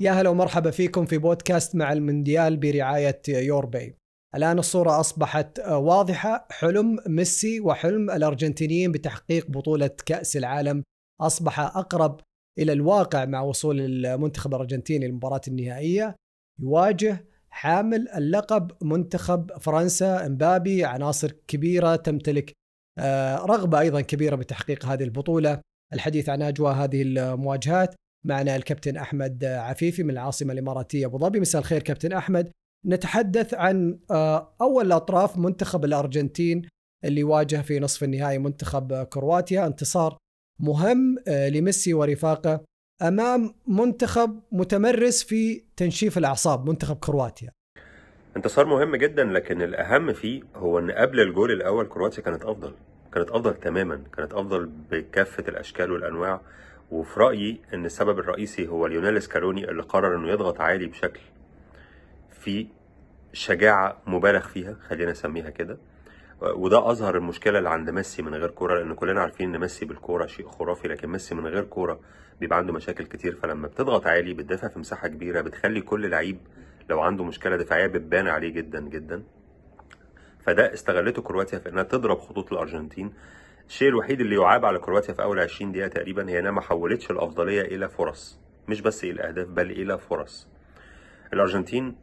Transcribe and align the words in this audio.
يا 0.00 0.12
هلا 0.12 0.30
ومرحبا 0.30 0.70
فيكم 0.70 1.04
في 1.04 1.18
بودكاست 1.18 1.76
مع 1.76 1.92
المونديال 1.92 2.56
برعاية 2.56 3.22
يور 3.28 3.66
باي 3.66 3.96
الآن 4.34 4.58
الصورة 4.58 5.00
أصبحت 5.00 5.60
واضحة. 5.68 6.46
حلم 6.50 6.98
ميسي 7.06 7.60
وحلم 7.60 8.10
الأرجنتينيين 8.10 8.92
بتحقيق 8.92 9.50
بطولة 9.50 9.90
كأس 10.06 10.36
العالم 10.36 10.82
أصبح 11.20 11.60
أقرب 11.60 12.20
إلى 12.58 12.72
الواقع 12.72 13.24
مع 13.24 13.40
وصول 13.40 13.80
المنتخب 13.80 14.54
الأرجنتيني 14.54 15.06
للمباراة 15.06 15.40
النهائية. 15.48 16.16
يواجه 16.60 17.24
حامل 17.50 18.08
اللقب 18.08 18.70
منتخب 18.82 19.50
فرنسا 19.60 20.26
امبابي 20.26 20.84
عناصر 20.84 21.32
كبيرة 21.48 21.96
تمتلك 21.96 22.52
آه، 22.98 23.36
رغبة 23.36 23.80
أيضا 23.80 24.00
كبيرة 24.00 24.36
بتحقيق 24.36 24.86
هذه 24.86 25.04
البطولة. 25.04 25.60
الحديث 25.92 26.28
عن 26.28 26.42
أجواء 26.42 26.74
هذه 26.74 27.02
المواجهات 27.02 27.94
معنا 28.24 28.56
الكابتن 28.56 28.96
أحمد 28.96 29.44
عفيفي 29.44 30.02
من 30.02 30.10
العاصمة 30.10 30.52
الإماراتية 30.52 31.06
أبو 31.06 31.18
ظبي. 31.18 31.40
مساء 31.40 31.60
الخير 31.60 31.82
كابتن 31.82 32.12
أحمد. 32.12 32.50
نتحدث 32.86 33.54
عن 33.54 33.98
آه، 34.10 34.54
أول 34.60 34.86
الأطراف 34.86 35.38
منتخب 35.38 35.84
الأرجنتين 35.84 36.62
اللي 37.04 37.22
واجه 37.24 37.62
في 37.62 37.80
نصف 37.80 38.04
النهائي 38.04 38.38
منتخب 38.38 39.02
كرواتيا. 39.02 39.66
انتصار 39.66 40.16
مهم 40.60 41.16
آه، 41.28 41.48
لميسي 41.48 41.94
ورفاقه 41.94 42.64
أمام 43.02 43.54
منتخب 43.66 44.40
متمرس 44.52 45.22
في 45.22 45.64
تنشيف 45.76 46.18
الأعصاب 46.18 46.68
منتخب 46.68 46.96
كرواتيا. 46.96 47.50
انتصار 48.36 48.66
مهم 48.66 48.96
جدا 48.96 49.24
لكن 49.24 49.62
الأهم 49.62 50.12
فيه 50.12 50.42
هو 50.56 50.78
إن 50.78 50.90
قبل 50.90 51.20
الجول 51.20 51.50
الأول 51.50 51.86
كرواتيا 51.86 52.22
كانت 52.22 52.42
أفضل 52.44 52.74
كانت 53.12 53.30
أفضل 53.30 53.54
تماما 53.54 54.02
كانت 54.16 54.32
أفضل 54.32 54.70
بكافة 54.90 55.44
الأشكال 55.48 55.92
والأنواع. 55.92 56.40
وفي 56.90 57.20
رأيي 57.20 57.60
إن 57.74 57.84
السبب 57.84 58.18
الرئيسي 58.18 58.68
هو 58.68 58.86
ليونيل 58.86 59.22
سكالوني 59.22 59.70
اللي 59.70 59.82
قرر 59.82 60.16
إنه 60.16 60.28
يضغط 60.28 60.60
عالي 60.60 60.86
بشكل 60.86 61.20
في 62.40 62.66
شجاعة 63.32 63.96
مبالغ 64.06 64.40
فيها 64.40 64.76
خلينا 64.88 65.10
نسميها 65.10 65.50
كده. 65.50 65.78
وده 66.42 66.90
أظهر 66.90 67.16
المشكلة 67.16 67.58
اللي 67.58 67.70
عند 67.70 67.90
ميسي 67.90 68.22
من 68.22 68.34
غير 68.34 68.50
كورة 68.50 68.78
لأن 68.78 68.94
كلنا 68.94 69.20
عارفين 69.20 69.54
إن 69.54 69.60
ميسي 69.60 69.84
بالكورة 69.84 70.26
شيء 70.26 70.48
خرافي 70.48 70.88
لكن 70.88 71.08
ميسي 71.08 71.34
من 71.34 71.46
غير 71.46 71.64
كورة 71.64 72.00
بيبقى 72.40 72.58
عنده 72.58 72.72
مشاكل 72.72 73.04
كتير. 73.04 73.36
فلما 73.42 73.68
بتضغط 73.68 74.06
عالي 74.06 74.34
بتدافع 74.34 74.68
في 74.68 74.78
مساحة 74.78 75.08
كبيرة 75.08 75.40
بتخلي 75.40 75.80
كل 75.80 76.10
لعيب 76.10 76.38
لو 76.90 77.00
عنده 77.00 77.24
مشكلة 77.24 77.56
دفاعية 77.56 77.86
بتبان 77.86 78.28
عليه 78.28 78.48
جدا 78.52 78.80
جدا. 78.80 79.22
فده 80.46 80.74
استغلته 80.74 81.22
كرواتيا 81.22 81.58
في 81.58 81.68
إنها 81.68 81.82
تضرب 81.82 82.18
خطوط 82.18 82.52
الأرجنتين. 82.52 83.12
الشيء 83.68 83.88
الوحيد 83.88 84.20
اللي 84.20 84.36
يعاب 84.36 84.64
على 84.64 84.78
كرواتيا 84.78 85.14
في 85.14 85.22
أول 85.22 85.40
20 85.40 85.72
دقيقة 85.72 85.88
تقريبا 85.88 86.28
هي 86.30 86.38
إنها 86.38 86.50
ما 86.50 86.60
حولتش 86.60 87.10
الأفضلية 87.10 87.62
إلى 87.62 87.88
فرص. 87.88 88.40
مش 88.68 88.80
بس 88.80 89.04
إلى 89.04 89.22
أهداف 89.22 89.48
بل 89.48 89.70
إلى 89.70 89.98
فرص. 89.98 90.48
الأرجنتين 91.32 91.96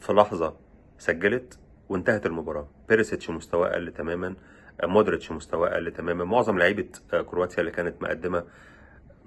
في 0.00 0.12
لحظة 0.12 0.56
سجلت 0.98 1.58
وانتهت 1.88 2.26
المباراة. 2.26 2.68
بيريسيتش 2.88 3.30
مستواه 3.30 3.68
قل 3.68 3.92
تماما 3.92 4.36
مودريتش 4.84 5.32
مستواه 5.32 5.68
قل 5.68 5.92
تماما. 5.92 6.24
معظم 6.24 6.58
لعيبة 6.58 6.88
كرواتيا 7.30 7.60
اللي 7.60 7.70
كانت 7.70 8.02
مقدمة 8.02 8.44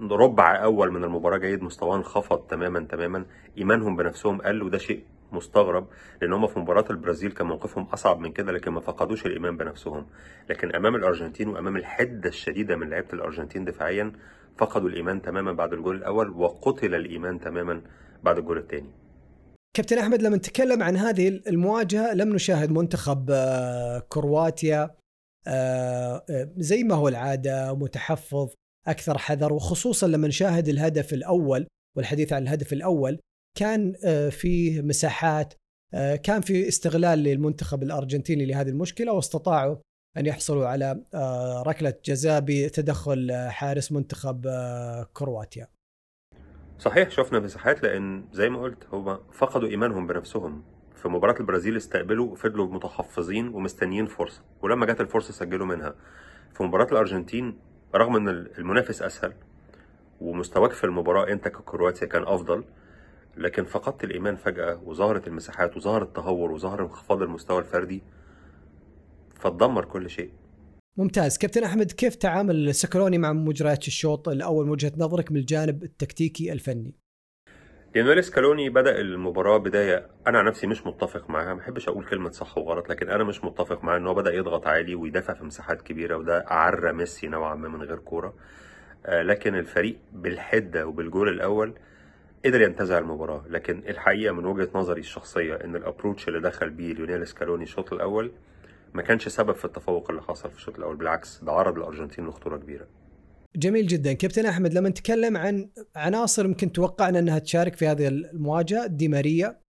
ربع 0.02 0.64
أول 0.64 0.92
من 0.92 1.04
المباراة 1.04 1.38
جيد 1.38 1.64
مستواهم 1.64 1.98
انخفض 1.98 2.40
تماما 2.40 2.80
تماما. 2.80 3.26
إيمانهم 3.58 3.96
بنفسهم 3.96 4.42
قل 4.42 4.64
وده 4.64 4.78
شيء 4.78 5.04
مستغرب 5.32 5.88
لأن 6.22 6.34
هم 6.34 6.48
في 6.48 6.60
مباراة 6.60 6.86
البرازيل 6.90 7.32
كان 7.32 7.48
موقفهم 7.48 7.84
أصعب 7.84 8.20
من 8.20 8.32
كده 8.32 8.52
لكن 8.52 8.72
ما 8.72 8.80
فقدوش 8.80 9.26
الإيمان 9.26 9.58
بنفسهم. 9.58 10.06
لكن 10.50 10.76
أمام 10.76 10.96
الأرجنتين 10.96 11.48
وأمام 11.48 11.78
الحدة 11.78 12.30
الشديدة 12.30 12.76
من 12.76 12.90
لعيبة 12.90 13.14
الأرجنتين 13.14 13.66
دفاعيا 13.66 14.12
فقدوا 14.58 14.90
الإيمان 14.90 15.22
تماما 15.22 15.52
بعد 15.52 15.74
الجول 15.74 15.96
الأول 15.96 16.30
وقتل 16.30 16.96
الإيمان 16.96 17.40
تماما 17.40 17.82
بعد 18.24 18.38
الجول 18.38 18.58
الثاني. 18.58 18.90
كابتن 19.76 19.98
أحمد 19.98 20.22
لما 20.22 20.38
نتكلم 20.38 20.84
عن 20.84 20.98
هذه 20.98 21.42
المواجهة 21.48 22.14
لم 22.14 22.34
نشاهد 22.34 22.72
منتخب 22.72 23.28
آه، 23.32 24.00
كرواتيا 24.10 24.96
آه، 25.48 26.26
آه، 26.30 26.50
زي 26.58 26.84
ما 26.84 26.96
هو 26.96 27.08
العادة 27.08 27.76
متحفظ 27.76 28.50
أكثر 28.88 29.18
حذر 29.18 29.54
وخصوصا 29.54 30.08
لما 30.08 30.28
نشاهد 30.28 30.68
الهدف 30.68 31.14
الأول 31.14 31.68
والحديث 31.98 32.34
عن 32.34 32.44
الهدف 32.44 32.74
الأول 32.74 33.20
كان 33.56 33.94
آه، 34.06 34.30
فيه 34.30 34.82
مساحات 34.82 35.54
آه، 35.94 36.16
كان 36.16 36.42
في 36.42 36.68
استغلال 36.68 37.20
للمنتخب 37.20 37.84
الأرجنتيني 37.84 38.46
لهذه 38.46 38.70
المشكلة 38.70 39.14
واستطاعوا 39.14 39.76
أن 40.18 40.26
يحصلوا 40.26 40.68
على 40.68 41.04
آه، 41.14 41.64
ركلة 41.68 41.94
جزاء 42.06 42.44
بتدخل 42.46 43.48
حارس 43.50 43.92
منتخب 43.92 44.48
كرواتيا. 45.14 45.68
صحيح 46.80 47.10
شفنا 47.10 47.40
مساحات 47.40 47.84
لأن 47.84 48.26
زي 48.34 48.50
ما 48.50 48.62
قلت 48.62 48.88
هم 48.94 49.20
فقدوا 49.32 49.70
إيمانهم 49.70 50.08
بنفسهم 50.08 50.64
في 50.96 51.08
مباراة 51.08 51.36
البرازيل 51.40 51.78
استقبلوا 51.78 52.32
وفضلوا 52.32 52.68
متحفظين 52.68 53.48
ومستنيين 53.48 54.06
فرصة 54.06 54.42
ولما 54.62 54.86
جت 54.86 55.02
الفرصة 55.02 55.34
سجلوا 55.34 55.66
منها 55.66 55.96
في 56.54 56.64
مباراة 56.64 56.88
الأرجنتين 56.92 57.60
رغم 57.96 58.16
إن 58.16 58.30
المنافس 58.30 59.02
أسهل 59.02 59.34
ومستواك 60.22 60.72
في 60.72 60.84
المباراة 60.84 61.32
أنت 61.32 61.48
ككرواتيا 61.48 62.08
كان 62.08 62.24
أفضل 62.24 62.64
لكن 63.38 63.64
فقدت 63.64 64.04
الإيمان 64.04 64.36
فجأة 64.36 64.82
وظهرت 64.86 65.28
المساحات 65.28 65.78
وظهر 65.78 66.02
التهور 66.04 66.52
وظهر 66.52 66.82
انخفاض 66.82 67.22
المستوى 67.22 67.60
الفردي 67.60 68.04
فتدمر 69.36 69.86
كل 69.86 70.10
شيء. 70.10 70.32
ممتاز. 70.98 71.38
كابتن 71.38 71.64
أحمد 71.64 71.92
كيف 71.92 72.16
تعامل 72.16 72.76
سكروني 72.76 73.18
مع 73.18 73.34
مجريات 73.34 73.88
الشوط؟ 73.88 74.30
الأول 74.30 74.66
من 74.66 74.72
وجهة 74.72 74.92
نظرك 74.98 75.32
من 75.32 75.38
الجانب 75.38 75.84
التكتيكي 75.84 76.52
الفني. 76.52 76.96
لانويل 77.96 78.24
سكالوني 78.24 78.70
بدأ 78.70 79.00
المباراة 79.00 79.58
بداية 79.58 80.08
أنا 80.28 80.40
عن 80.40 80.46
نفسي 80.46 80.68
مش 80.68 80.86
متفق 80.88 81.30
معاها 81.30 81.54
ما 81.54 81.60
بحبش 81.60 81.88
أقول 81.88 82.06
كلمة 82.06 82.30
صح 82.30 82.58
وغلط 82.58 82.90
لكن 82.90 83.10
أنا 83.10 83.24
مش 83.24 83.44
متفق 83.44 83.84
معاه 83.84 83.98
إن 83.98 84.08
هو 84.08 84.14
بدأ 84.14 84.34
يضغط 84.34 84.68
عالي 84.68 84.96
ويدافع 84.96 85.34
في 85.34 85.44
مساحات 85.44 85.82
كبيرة 85.82 86.18
وده 86.18 86.38
اعرى 86.52 86.94
ميسي 86.94 87.28
نوعا 87.28 87.56
ما 87.56 87.70
من 87.70 87.82
غير 87.82 87.98
كورة. 87.98 88.34
آه 89.06 89.22
لكن 89.24 89.56
الفريق 89.56 89.98
بالحدة 90.14 90.88
وبالجول 90.88 91.30
الأول 91.30 91.74
قدر 92.46 92.62
ينتزع 92.62 92.98
المباراة 92.98 93.46
لكن 93.50 93.84
الحقيقة 93.88 94.34
من 94.34 94.46
وجهة 94.46 94.70
نظري 94.76 95.00
الشخصية 95.00 95.56
إن 95.56 95.76
ال 95.76 95.82
approach 95.82 96.28
اللي 96.28 96.42
دخل 96.42 96.70
بيه 96.70 96.94
ليونيل 96.94 97.28
سكالوني 97.28 97.64
الشوط 97.64 97.94
الأول 97.94 98.32
ما 98.94 99.02
كانش 99.02 99.28
سبب 99.28 99.56
في 99.56 99.66
التفوق 99.66 100.10
اللي 100.10 100.22
حصل 100.22 100.50
في 100.52 100.56
الشوط 100.56 100.78
الأول 100.78 100.96
بالعكس 100.96 101.44
ده 101.44 101.52
عرض 101.52 101.78
الأرجنتين 101.78 102.28
لخطورة 102.28 102.58
كبيرة. 102.58 102.88
جميل 103.56 103.88
جدا. 103.88 104.14
كابتن 104.14 104.46
أحمد 104.46 104.74
لما 104.74 104.90
نتكلم 104.90 105.38
عن 105.38 105.70
عناصر 105.96 106.46
يمكن 106.46 106.72
توقعنا 106.72 107.20
إنها 107.20 107.40
تشارك 107.40 107.76
في 107.76 107.88
هذه 107.88 108.08
المواجهة 108.08 108.88
دي 108.88 109.08
ماريا 109.08 109.60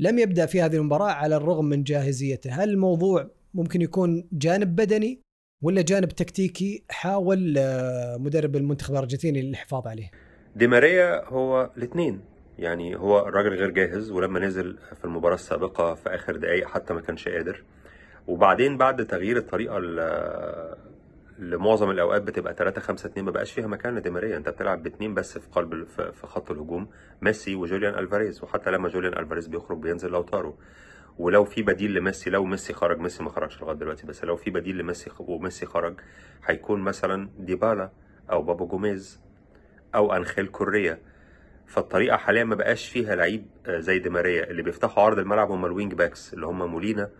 لم 0.00 0.18
يبدأ 0.18 0.46
في 0.46 0.62
هذه 0.62 0.76
المباراة 0.76 1.10
على 1.12 1.36
الرغم 1.36 1.64
من 1.64 1.82
جاهزيته 1.82 2.50
هل 2.50 2.70
الموضوع 2.70 3.30
ممكن 3.54 3.82
يكون 3.82 4.28
جانب 4.32 4.76
بدني 4.76 5.22
ولا 5.62 5.82
جانب 5.82 6.08
تكتيكي؟ 6.08 6.84
حاول 6.90 7.54
آه، 7.58 8.16
مدرب 8.16 8.56
المنتخب 8.56 8.92
الأرجنتيني 8.92 9.42
للحفاظ 9.42 9.86
عليه. 9.86 10.10
دي 10.56 10.66
ماريا 10.66 11.24
هو 11.24 11.70
الاثنين. 11.76 12.20
يعني 12.58 12.96
هو 12.96 13.28
الراجل 13.28 13.54
غير 13.54 13.70
جاهز 13.70 14.10
ولما 14.10 14.40
نزل 14.40 14.78
في 14.98 15.04
المباراة 15.04 15.34
السابقة 15.34 15.94
في 15.94 16.14
آخر 16.14 16.36
دقائق 16.36 16.68
حتى 16.68 16.94
ما 16.94 17.00
كانش 17.00 17.28
قادر. 17.28 17.62
وبعدين 18.26 18.76
بعد 18.76 19.06
تغيير 19.06 19.36
الطريقة 19.36 19.78
لمعظم 21.38 21.90
الأوقات 21.90 22.22
بتبقى 22.22 22.54
3 22.54 22.80
5 22.80 23.06
2 23.06 23.24
ما 23.26 23.30
بقاش 23.30 23.52
فيها 23.52 23.66
مكان 23.66 23.94
لدي 23.94 24.10
ماريا. 24.10 24.36
انت 24.36 24.48
بتلعب 24.48 24.82
باثنين 24.82 25.14
بس 25.14 25.38
في 25.38 25.48
قلب 25.52 25.84
في 25.88 26.26
خط 26.26 26.50
الهجوم 26.50 26.88
ميسي 27.22 27.54
وجوليان 27.54 27.94
ألفاريز. 27.94 28.42
وحتى 28.44 28.70
لما 28.70 28.88
جوليان 28.88 29.18
ألفاريز 29.18 29.46
بيخرج 29.46 29.78
بينزل 29.78 30.10
لو 30.10 30.22
طاروا 30.22 30.52
ولو 31.18 31.44
في 31.44 31.62
بديل 31.62 31.94
لميسي 31.94 32.30
لو 32.30 32.44
ميسي 32.44 32.72
خرج 32.72 32.98
ميسي 32.98 33.22
ما 33.22 33.30
خرجش 33.30 33.62
لغاية 33.62 33.76
دلوقتي 33.76 34.06
بس 34.06 34.24
لو 34.24 34.36
في 34.36 34.50
بديل 34.50 34.78
لميسي 34.78 35.10
وميسي 35.18 35.66
خرج 35.66 35.94
هيكون 36.44 36.80
مثلا 36.80 37.28
ديبالا 37.38 37.90
أو 38.30 38.42
بابو 38.42 38.66
جوميز. 38.66 39.20
أو 39.94 40.12
انخيل 40.12 40.46
كوريا. 40.46 40.98
فالطريقة 41.66 42.16
حاليا 42.16 42.44
ما 42.44 42.54
بقاش 42.54 42.88
فيها 42.88 43.14
لعيب 43.14 43.46
آه، 43.66 43.78
زي 43.78 43.98
دي 43.98 44.10
ماريا 44.10 44.50
اللي 44.50 44.62
بيفتحوا 44.62 45.02
عرض 45.04 45.18
الملعب 45.18 45.50
هم 45.50 45.66
ال 45.66 45.72
wing 45.72 45.94
backs 45.94 46.34
اللي 46.34 46.46
هم 46.46 46.70
مولينا 46.70 47.10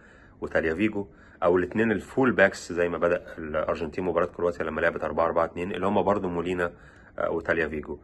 وتاليا 0.40 0.74
فيجو 0.74 1.06
أو 1.42 1.56
الاثنين 1.56 1.92
ال 1.92 2.00
full 2.00 2.32
backs 2.32 2.72
زي 2.72 2.88
ما 2.88 2.98
بدأ 2.98 3.22
الأرجنتين 3.38 4.04
مباراة 4.04 4.26
كرواتيا 4.26 4.64
لما 4.64 4.80
لعبت 4.80 5.04
4 5.04 5.26
4 5.26 5.44
2 5.44 5.72
اللي 5.72 5.86
هم 5.86 6.02
برضو 6.02 6.28
مولينا 6.28 6.72
آه، 7.18 7.30
وتاليافيكو. 7.30 7.98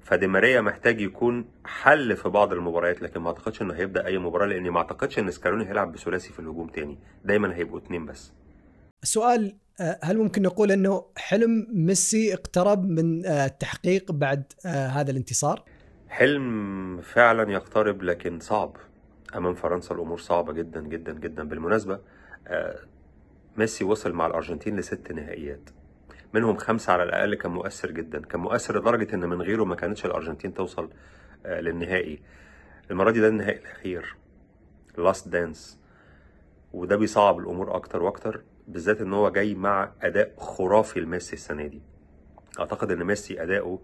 فدي 0.00 0.26
ماريا 0.26 0.60
محتاج 0.60 1.00
يكون 1.00 1.44
حل 1.64 2.16
في 2.16 2.28
بعض 2.28 2.52
المباريات 2.52 3.02
لكن 3.02 3.20
ما 3.20 3.28
أعتقدش 3.28 3.62
إنه 3.62 3.74
هيبدأ 3.74 4.06
أي 4.06 4.18
مباراة 4.18 4.46
لاني 4.46 4.70
ما 4.70 4.78
أعتقدش 4.78 5.18
إن 5.18 5.30
سكالوني 5.30 5.68
هيلعب 5.68 5.92
بثلاثي 5.92 6.32
في 6.32 6.38
الهجوم 6.38 6.68
تاني. 6.68 6.98
دايما 7.24 7.54
هيبقوا 7.56 7.78
اثنين 7.78 8.06
بس. 8.06 8.32
السؤال 9.02 9.56
آه، 9.80 9.98
هل 10.02 10.18
ممكن 10.18 10.42
نقول 10.42 10.72
أنه 10.72 11.04
حلم 11.16 11.66
ميسي 11.72 12.34
اقترب 12.34 12.84
من 12.84 13.26
آه، 13.26 13.46
التحقيق 13.46 14.12
بعد 14.12 14.52
هذا 14.66 15.10
الانتصار؟ 15.10 15.64
حلم 16.08 17.00
فعلا 17.00 17.52
يقترب 17.52 18.02
لكن 18.02 18.40
صعب. 18.40 18.76
أمام 19.34 19.54
فرنسا 19.54 19.94
الأمور 19.94 20.18
صعبة 20.18 20.52
جدا 20.52 20.80
جدا 20.80 21.12
جدا. 21.12 21.48
بالمناسبة 21.48 22.00
آه، 22.46 22.78
ميسي 23.56 23.84
وصل 23.84 24.12
مع 24.12 24.26
الأرجنتين 24.26 24.76
لست 24.76 25.12
نهائيات. 25.12 25.70
منهم 26.34 26.56
خمسة 26.56 26.92
على 26.92 27.02
الأقل 27.02 27.34
كان 27.34 27.52
مؤثر 27.52 27.90
جدا. 27.90 28.20
كان 28.20 28.40
مؤثر 28.40 28.78
لدرجة 28.78 29.14
إن 29.14 29.20
من 29.20 29.42
غيره 29.42 29.64
ما 29.64 29.74
كانتش 29.74 30.06
الأرجنتين 30.06 30.54
توصل 30.54 30.90
آه، 31.46 31.60
للنهائي. 31.60 32.22
المرة 32.90 33.10
دي 33.10 33.20
ده 33.20 33.28
النهائي 33.28 33.58
الأخير. 33.58 34.16
last 34.98 35.28
dance 35.28 35.78
وده 36.72 36.96
بيصعب 36.96 37.38
الأمور 37.38 37.76
أكتر 37.76 38.02
وأكتر. 38.02 38.42
بالذات 38.66 39.00
إن 39.00 39.12
هو 39.12 39.30
جاي 39.30 39.54
مع 39.54 39.92
أداء 40.02 40.34
خرافي 40.38 41.00
لميسي 41.00 41.32
السنة 41.32 41.66
دي. 41.66 41.82
أعتقد 42.60 42.90
إن 42.90 43.04
ميسي 43.04 43.42
أداؤه 43.42 43.80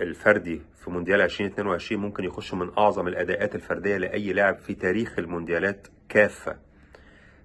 الفردي 0.00 0.62
في 0.76 0.90
مونديال 0.90 1.20
2022 1.20 2.02
ممكن 2.02 2.24
يخش 2.24 2.54
من 2.54 2.70
أعظم 2.78 3.08
الأداءات 3.08 3.54
الفردية 3.54 3.96
لأي 3.96 4.32
لاعب 4.32 4.58
في 4.58 4.74
تاريخ 4.74 5.18
المونديالات 5.18 5.88
كافة. 6.08 6.56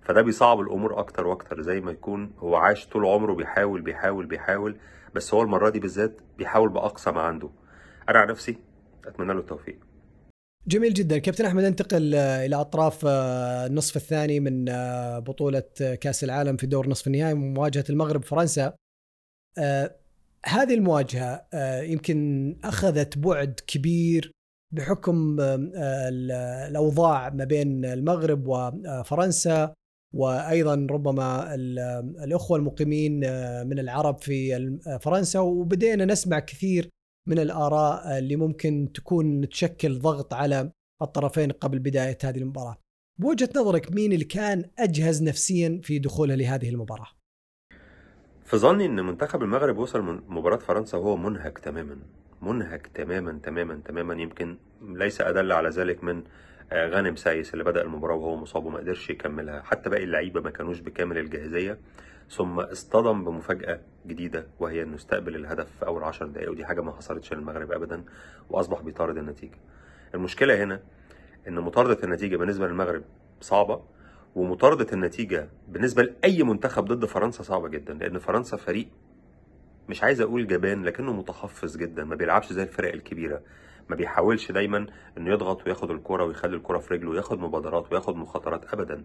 فده 0.01 0.21
بيصعب 0.21 0.59
الأمور 0.59 0.99
أكتر 0.99 1.27
وأكتر 1.27 1.61
زي 1.61 1.81
ما 1.81 1.91
يكون 1.91 2.31
هو 2.39 2.55
عاش 2.55 2.87
طول 2.87 3.05
عمره 3.05 3.33
بيحاول 3.33 3.81
بيحاول 3.81 4.25
بيحاول 4.25 4.77
بس 5.15 5.33
هو 5.33 5.41
المرة 5.41 5.69
دي 5.69 5.79
بالذات 5.79 6.21
بيحاول 6.37 6.69
بأقصى 6.69 7.11
ما 7.11 7.21
عنده. 7.21 7.49
أنا 8.09 8.19
عن 8.19 8.27
نفسي 8.27 8.57
أتمنى 9.05 9.33
له 9.33 9.39
التوفيق. 9.39 9.79
جميل 10.67 10.93
جدا. 10.93 11.17
كابتن 11.17 11.45
أحمد 11.45 11.63
انتقل 11.63 12.15
آه، 12.15 12.45
إلى 12.45 12.55
أطراف 12.55 13.05
آه، 13.05 13.65
النصف 13.65 13.95
الثاني 13.95 14.39
من 14.39 14.69
آه، 14.69 15.19
بطولة 15.19 15.63
كأس 16.01 16.23
العالم 16.23 16.57
في 16.57 16.67
دور 16.67 16.89
نصف 16.89 17.07
النهائي 17.07 17.33
مواجهة 17.33 17.85
المغرب 17.89 18.23
فرنسا. 18.23 18.73
هذه 20.47 20.73
المواجهة 20.73 21.47
يمكن 21.81 22.59
أخذت 22.63 23.17
بعد 23.17 23.59
كبير 23.67 24.31
بحكم 24.73 25.37
الأوضاع 26.67 27.29
ما 27.29 27.43
بين 27.43 27.85
المغرب 27.85 28.47
وفرنسا 28.47 29.73
وأيضا 30.13 30.87
ربما 30.91 31.55
الأخوة 32.23 32.57
المقيمين 32.57 33.13
من 33.67 33.79
العرب 33.79 34.21
في 34.21 34.69
فرنسا. 35.01 35.39
وبدينا 35.39 36.05
نسمع 36.05 36.39
كثير 36.39 36.89
من 37.27 37.39
الآراء 37.39 38.17
اللي 38.17 38.35
ممكن 38.35 38.89
تكون 38.93 39.49
تشكل 39.49 39.99
ضغط 39.99 40.33
على 40.33 40.71
الطرفين 41.01 41.51
قبل 41.51 41.79
بداية 41.79 42.17
هذه 42.23 42.37
المباراة. 42.37 42.77
بوجهة 43.19 43.49
نظرك 43.55 43.91
مين 43.91 44.13
اللي 44.13 44.25
كان 44.25 44.65
أجهز 44.79 45.23
نفسيا 45.23 45.79
في 45.83 45.99
دخوله 45.99 46.35
لهذه 46.35 46.69
المباراة؟ 46.69 47.07
في 48.45 48.57
ظني 48.57 48.85
إن 48.85 49.05
منتخب 49.05 49.43
المغرب 49.43 49.77
وصل 49.77 50.01
من 50.01 50.21
مباراة 50.27 50.57
فرنسا 50.57 50.97
وهو 50.97 51.17
منهك 51.17 51.59
تماما 51.59 51.97
منهك 52.41 52.87
تماما 52.87 53.39
تماما 53.43 53.81
تماما 53.85 54.21
يمكن 54.21 54.57
ليس 54.81 55.21
أدل 55.21 55.51
على 55.51 55.69
ذلك 55.69 56.03
من 56.03 56.23
آه، 56.71 56.87
غانم 56.87 57.15
سايس 57.15 57.53
اللي 57.53 57.63
بدأ 57.63 57.81
المباراة 57.81 58.15
وهو 58.15 58.35
مصاب 58.35 58.65
وما 58.65 58.79
قدرش 58.79 59.09
يكملها 59.09 59.61
حتى 59.61 59.89
باقي 59.89 60.03
اللعيبة 60.03 60.41
ما 60.41 60.49
كانوش 60.49 60.79
بكامل 60.79 61.17
الجاهزية 61.17 61.79
ثم 62.29 62.59
اصطدم 62.59 63.23
بمفاجأة 63.23 63.79
جديدة 64.07 64.47
وهي 64.59 64.81
إنه 64.83 64.95
استقبل 64.95 65.35
الهدف 65.35 65.67
في 65.79 65.85
أول 65.85 66.03
عشر 66.03 66.27
دقايق 66.27 66.51
ودي 66.51 66.65
حاجة 66.65 66.81
ما 66.81 66.91
حصلتش 66.91 67.33
للمغرب 67.33 67.71
أبدا 67.71 68.03
وأصبح 68.49 68.81
بيطارد 68.81 69.17
النتيجة. 69.17 69.57
المشكلة 70.15 70.63
هنا 70.63 70.81
إن 71.47 71.59
مطاردة 71.59 71.97
النتيجة 72.03 72.37
بالنسبة 72.37 72.67
للمغرب 72.67 73.03
صعبة 73.41 73.81
ومطاردة 74.35 74.87
النتيجة 74.93 75.49
بالنسبة 75.67 76.03
لأي 76.03 76.43
منتخب 76.43 76.85
ضد 76.85 77.05
فرنسا 77.05 77.43
صعبة 77.43 77.67
جدا 77.67 77.93
لأن 77.93 78.19
فرنسا 78.19 78.57
فريق 78.57 78.87
مش 79.89 80.03
عايز 80.03 80.21
أقول 80.21 80.47
جبان 80.47 80.83
لكنه 80.83 81.13
متحفظ 81.13 81.77
جدا 81.77 82.03
ما 82.03 82.15
بيلعبش 82.15 82.53
زي 82.53 82.63
الفرق 82.63 82.93
الكبيرة. 82.93 83.41
ما 83.89 83.95
بيحاولش 83.95 84.51
دايما 84.51 84.87
إنه 85.17 85.29
يضغط 85.31 85.65
وياخد 85.67 85.91
الكرة 85.91 86.23
ويخلي 86.23 86.55
الكرة 86.55 86.77
في 86.77 86.93
رجله 86.93 87.09
وياخد 87.09 87.39
مبادرات 87.39 87.91
وياخد 87.91 88.15
مخاطرات 88.15 88.73
ابدا. 88.73 89.03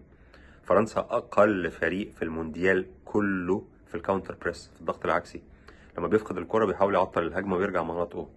فرنسا 0.63 0.99
أقل 0.99 1.71
فريق 1.71 2.11
في 2.11 2.21
المونديال 2.21 2.85
كله 3.11 3.63
في 3.87 3.95
ال 3.95 4.00
counter 4.00 4.35
press 4.41 4.69
في 4.73 4.81
الضغط 4.81 5.05
العكسي. 5.05 5.41
لما 5.97 6.07
بيفقد 6.07 6.37
الكرة 6.37 6.65
بيحاول 6.65 6.93
يعطل 6.93 7.27
الهجمة 7.27 7.55
ويرجع 7.55 7.83
مناطقه 7.83 8.29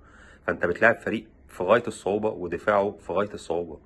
فانت 0.47 0.67
بتلاعب 0.67 1.01
فريق 1.01 1.27
في 1.49 1.63
غاية 1.63 1.83
الصعوبة 1.87 2.29
ودفاعه 2.29 2.97
في 3.07 3.13
غاية 3.13 3.35
الصعوبة. 3.35 3.81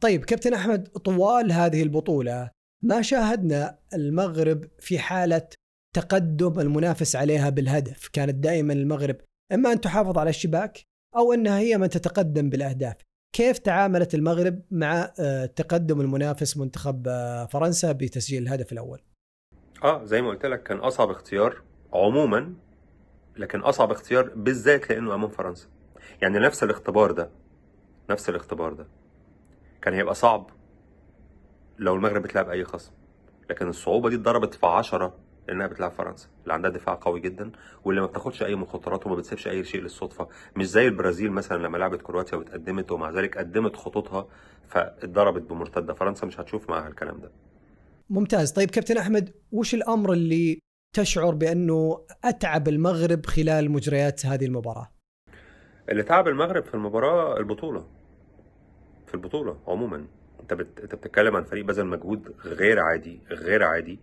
طيب 0.00 0.24
كابتن 0.24 0.54
أحمد 0.54 0.88
طوال 0.88 1.52
هذه 1.52 1.82
البطولة 1.82 2.50
ما 2.84 3.02
شاهدنا 3.02 3.78
المغرب 3.94 4.68
في 4.78 4.98
حالة 4.98 5.48
تقدم 5.94 6.60
المنافس 6.60 7.16
عليها 7.16 7.50
بالهدف؟ 7.50 8.08
كانت 8.12 8.34
دائما 8.34 8.72
المغرب 8.72 9.16
إما 9.52 9.72
أن 9.72 9.80
تحافظ 9.80 10.18
على 10.18 10.30
الشباك 10.30 10.82
أو 11.16 11.32
إنها 11.32 11.58
هي 11.58 11.78
من 11.78 11.88
تتقدم 11.88 12.50
بالأهداف. 12.50 12.96
كيف 13.36 13.58
تعاملت 13.58 14.14
المغرب 14.14 14.62
مع 14.70 15.12
آه، 15.20 15.46
تقدم 15.46 16.00
المنافس 16.00 16.56
منتخب 16.56 17.08
آه، 17.08 17.46
فرنسا 17.46 17.92
بتسجيل 17.92 18.42
الهدف 18.42 18.72
الأول؟ 18.72 19.00
آه 19.84 20.04
زي 20.04 20.22
ما 20.22 20.28
قلت 20.28 20.46
لك 20.46 20.62
كان 20.62 20.78
أصعب 20.78 21.10
اختيار 21.10 21.62
عموما 21.92 22.54
لكن 23.36 23.60
أصعب 23.60 23.90
اختيار 23.90 24.30
بالذات 24.36 24.90
لأنه 24.90 25.14
أمام 25.14 25.28
فرنسا. 25.28 25.68
يعني 26.22 26.38
نفس 26.38 26.62
الاختبار 26.64 27.10
ده 27.12 27.30
نفس 28.10 28.28
الاختبار 28.28 28.72
ده 28.72 28.86
كان 29.82 29.94
هيبقى 29.94 30.14
صعب 30.14 30.50
لو 31.78 31.94
المغرب 31.94 32.22
بتلعب 32.22 32.48
أي 32.50 32.64
خصم. 32.64 32.92
لكن 33.50 33.68
الصعوبة 33.68 34.08
دي 34.08 34.16
اتضربت 34.16 34.54
في 34.54 34.66
10 34.66 35.14
لأنها 35.48 35.66
بتلعب 35.66 35.90
فرنسا 35.90 36.28
اللي 36.42 36.54
عندها 36.54 36.70
دفاع 36.70 36.98
قوي 37.00 37.20
جدا 37.20 37.52
واللي 37.84 38.00
ما 38.00 38.06
بتاخدش 38.06 38.42
أي 38.42 38.54
مخاطرات 38.54 39.06
وما 39.06 39.14
بتسيبش 39.16 39.48
أي 39.48 39.64
شيء 39.64 39.80
للصدفة. 39.82 40.28
مش 40.56 40.66
زي 40.68 40.86
البرازيل 40.88 41.32
مثلا 41.32 41.62
لما 41.62 41.78
لعبت 41.78 42.02
كرواتيا 42.02 42.38
واتقدمت 42.38 42.92
ومع 42.92 43.10
ذلك 43.10 43.38
قدمت 43.38 43.76
خطوطها 43.76 44.26
فاتضربت 44.68 45.42
بمرتدة. 45.42 45.94
فرنسا 45.94 46.26
مش 46.26 46.40
هتشوف 46.40 46.70
معاها 46.70 46.88
الكلام 46.88 47.20
ده. 47.20 47.30
ممتاز. 48.10 48.52
طيب 48.52 48.70
كابتن 48.70 48.96
أحمد 48.96 49.34
وش 49.52 49.74
الأمر 49.74 50.12
اللي 50.12 50.58
تشعر 50.96 51.34
بأنه 51.34 52.06
أتعب 52.24 52.68
المغرب 52.68 53.26
خلال 53.26 53.70
مجريات 53.70 54.26
هذه 54.26 54.44
المباراة؟ 54.44 54.90
اللي 55.88 56.02
تعب 56.02 56.28
المغرب 56.28 56.64
في 56.64 56.74
المباراة 56.74 57.36
البطولة. 57.36 57.86
في 59.06 59.14
البطولة 59.14 59.58
عموما. 59.66 60.06
أنت. 60.40 60.52
أنت 60.52 60.94
بتتكلم 60.94 61.36
عن 61.36 61.44
فريق 61.44 61.64
بذل 61.64 61.86
مجهود 61.86 62.34
غير 62.44 62.80
عادي 62.80 63.20
غير 63.30 63.62
عادي. 63.62 64.00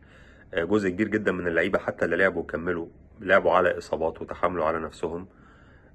جزء 0.54 0.90
كبير 0.90 1.08
جدا 1.08 1.32
من 1.32 1.48
اللعيبة 1.48 1.80
حتى 1.80 2.06
اللي 2.06 2.16
لعبوا 2.16 2.42
وكملوا 2.42 2.88
لعبوا 3.20 3.52
على 3.52 3.78
إصابات 3.78 4.22
وتحملوا 4.22 4.66
على 4.66 4.80
نفسهم. 4.80 5.28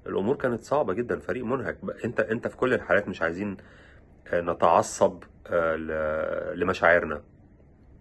الأمور 0.07 0.35
كانت 0.35 0.63
صعبة 0.63 0.93
جدا 0.93 1.19
فريق 1.19 1.45
منهك. 1.45 1.77
أنت 2.05 2.19
أنت 2.19 2.47
في 2.47 2.57
كل 2.57 2.73
الحالات 2.73 3.07
مش 3.07 3.21
عايزين 3.21 3.57
آه، 4.27 4.41
نتعصب 4.41 5.23
آه، 5.47 6.53
لمشاعرنا. 6.53 7.23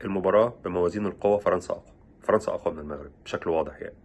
المباراة 0.04 0.54
بموازين 0.64 1.06
القوة 1.06 1.38
فرنسا 1.38 1.72
أقوى. 1.74 1.92
فرنسا 2.22 2.52
أقوى 2.52 2.74
من 2.74 2.80
المغرب 2.80 3.10
بشكل 3.24 3.50
واضح 3.50 3.80
يعني. 3.82 3.96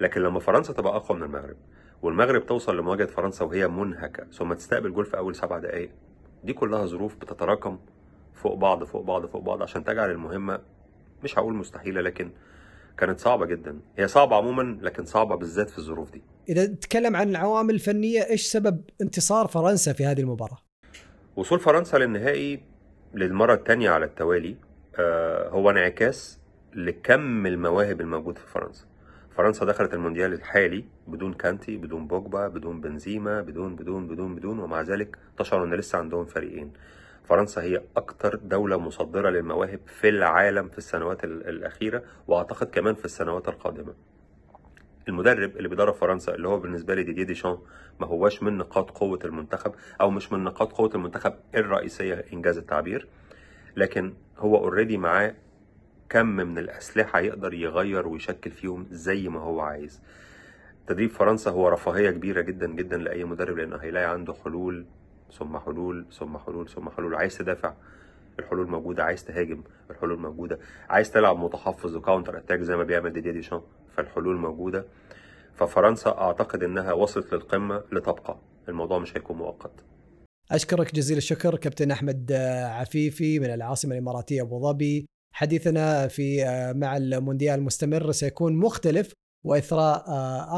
لكن 0.00 0.20
لما 0.20 0.40
فرنسا 0.40 0.72
تبقى 0.72 0.96
أقوى 0.96 1.18
من 1.18 1.24
المغرب 1.24 1.56
والمغرب 2.02 2.46
توصل 2.46 2.76
لمواجهة 2.76 3.06
فرنسا 3.06 3.44
وهي 3.44 3.68
منهكة 3.68 4.26
ثم 4.32 4.52
تستقبل 4.52 4.92
جول 4.92 5.04
في 5.06 5.16
أول 5.16 5.34
سبع 5.34 5.58
دقائق 5.58 5.90
دي 6.44 6.52
كلها 6.52 6.86
ظروف 6.86 7.16
بتتراكم 7.16 7.78
فوق 8.34 8.54
بعض 8.54 8.84
فوق 8.84 9.02
بعض 9.02 9.26
فوق 9.26 9.42
بعض 9.42 9.62
عشان 9.62 9.84
تجعل 9.84 10.10
المهمة 10.10 10.60
مش 11.24 11.38
هقول 11.38 11.54
مستحيلة 11.54 12.00
لكن 12.00 12.30
كانت 12.98 13.20
صعبة 13.20 13.46
جدا. 13.46 13.80
هي 13.96 14.08
صعبة 14.08 14.36
عموما 14.36 14.78
لكن 14.82 15.04
صعبة 15.04 15.34
بالذات 15.36 15.70
في 15.70 15.78
الظروف 15.78 16.10
دي. 16.12 16.22
إذا 16.48 16.66
تتكلم 16.66 17.16
عن 17.16 17.28
العوامل 17.28 17.74
الفنية 17.74 18.20
إيش 18.30 18.46
سبب 18.46 18.80
انتصار 19.02 19.46
فرنسا 19.46 19.92
في 19.92 20.06
هذه 20.06 20.20
المباراة؟ 20.20 20.58
وصول 21.36 21.60
فرنسا 21.60 21.96
للنهائي 21.96 22.62
للمرة 23.14 23.54
الثانية 23.54 23.90
على 23.90 24.04
التوالي 24.04 24.56
هو 25.48 25.70
انعكاس 25.70 26.40
لكم 26.74 27.46
المواهب 27.46 28.00
الموجود 28.00 28.38
في 28.38 28.46
فرنسا. 28.46 28.86
فرنسا 29.30 29.64
دخلت 29.64 29.94
المونديال 29.94 30.32
الحالي 30.32 30.84
بدون 31.06 31.34
كانتي 31.34 31.76
بدون 31.76 32.06
بوجبا 32.06 32.48
بدون 32.48 32.80
بنزيما 32.80 33.40
بدون 33.40 33.76
بدون 33.76 34.08
بدون 34.08 34.34
بدون 34.34 34.58
ومع 34.58 34.80
ذلك 34.80 35.18
تشعر 35.38 35.64
إن 35.64 35.74
لسه 35.74 35.98
عندهم 35.98 36.24
فريقين. 36.24 36.72
فرنسا 37.24 37.62
هي 37.62 37.82
أكتر 37.96 38.36
دولة 38.36 38.78
مصدرة 38.78 39.30
للمواهب 39.30 39.80
في 39.86 40.08
العالم 40.08 40.68
في 40.68 40.78
السنوات 40.78 41.24
الأخيرة 41.24 42.02
وأعتقد 42.28 42.66
كمان 42.66 42.94
في 42.94 43.04
السنوات 43.04 43.48
القادمة. 43.48 43.94
المدرب 45.08 45.56
اللي 45.56 45.68
بيدرب 45.68 45.94
فرنسا 45.94 46.34
اللي 46.34 46.48
هو 46.48 46.58
بالنسبة 46.58 46.94
لي 46.94 47.02
ديدييه 47.02 47.24
ديشان 47.24 47.58
ما 48.00 48.06
هواش 48.06 48.42
من 48.42 48.58
نقاط 48.58 48.90
قوة 48.90 49.18
المنتخب 49.24 49.74
أو 50.00 50.10
مش 50.10 50.32
من 50.32 50.44
نقاط 50.44 50.72
قوة 50.72 50.90
المنتخب 50.94 51.34
الرئيسية 51.54 52.24
إن 52.32 52.41
جاز 52.41 52.58
التعبير. 52.58 53.08
لكن 53.76 54.14
هو 54.38 54.56
already 54.56 54.96
معاه 54.96 55.34
كم 56.08 56.26
من 56.26 56.58
الأسلحة 56.58 57.20
يقدر 57.20 57.54
يغير 57.54 58.08
ويشكل 58.08 58.50
فيهم 58.50 58.86
زي 58.90 59.28
ما 59.28 59.40
هو 59.40 59.60
عايز. 59.60 60.00
تدريب 60.86 61.10
فرنسا 61.10 61.50
هو 61.50 61.68
رفاهية 61.68 62.10
كبيرة 62.10 62.40
جدا 62.40 62.66
جدا 62.66 62.96
لأي 62.96 63.24
مدرب 63.24 63.58
لأنه 63.58 63.76
هيلاقي 63.76 64.10
عنده 64.12 64.34
حلول 64.44 64.86
ثم 65.32 65.58
حلول 65.58 66.06
ثم 66.12 66.38
حلول 66.38 66.68
ثم 66.68 66.88
حلول. 66.90 67.14
عايز 67.14 67.38
تدافع 67.38 67.74
الحلول 68.38 68.66
موجودة. 68.68 69.04
عايز 69.04 69.24
تهاجم 69.24 69.62
الحلول 69.90 70.18
موجودة. 70.18 70.58
عايز 70.88 71.10
تلعب 71.10 71.38
متحفظ 71.38 71.96
و 71.96 72.01
counter 72.01 72.36
attack 72.38 72.60
زي 72.60 72.76
ما 72.76 72.84
بيعمل 72.84 73.12
ديدييه 73.12 73.32
ديشان 73.32 73.60
فالحلول 73.96 74.36
موجودة. 74.36 74.84
ففرنسا 75.54 76.10
أعتقد 76.10 76.62
إنها 76.62 76.92
وصلت 76.92 77.34
للقمة 77.34 77.82
لتبقى 77.92 78.36
الموضوع 78.68 78.98
مش 78.98 79.16
هيكون 79.16 79.36
مؤقت. 79.36 79.84
أشكرك 80.50 80.94
جزيل 80.94 81.16
الشكر 81.16 81.56
كابتن 81.56 81.90
أحمد 81.90 82.32
عفيفي 82.62 83.38
من 83.38 83.54
العاصمة 83.54 83.92
الإماراتية 83.92 84.42
أبو 84.42 84.62
ظبي. 84.62 85.06
حديثنا 85.34 86.08
في 86.08 86.44
مع 86.76 86.96
المونديال 86.96 87.58
المستمر 87.58 88.12
سيكون 88.12 88.56
مختلف 88.56 89.12
وإثراء 89.46 90.04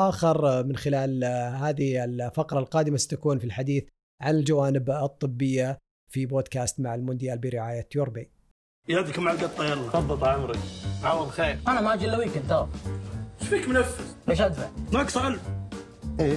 آخر 0.09 0.65
من 0.65 0.77
خلال 0.77 1.25
هذه 1.55 2.05
الفقرة 2.05 2.59
القادمة 2.59 2.97
ستكون 2.97 3.39
في 3.39 3.45
الحديث 3.45 3.85
عن 4.23 4.35
الجوانب 4.35 4.91
الطبية 4.91 5.79
في 6.13 6.27
بودكاست 6.27 6.81
مع 6.81 6.95
المونديال 6.95 7.39
برعاية 7.39 7.89
يوربي. 7.97 8.31
يدكم 8.89 9.29
على 9.29 9.39
القطة 9.39 9.65
يلا. 9.65 9.89
تفضل 9.89 10.29
عمري 10.29 10.59
عوض 11.03 11.29
خير 11.29 11.59
أنا 11.69 11.81
ما 11.81 11.95
أجي 11.95 12.05
إلا 12.05 12.19
ويكند 12.19 12.49
ترى. 12.49 12.69
إيش 13.41 13.49
فيك 13.49 13.69
منفذ؟ 13.69 14.05
ليش 14.29 14.41
أدفع؟ 14.41 14.71
ناقص 14.93 15.17
ألف 15.17 15.43
إيه. 16.21 16.37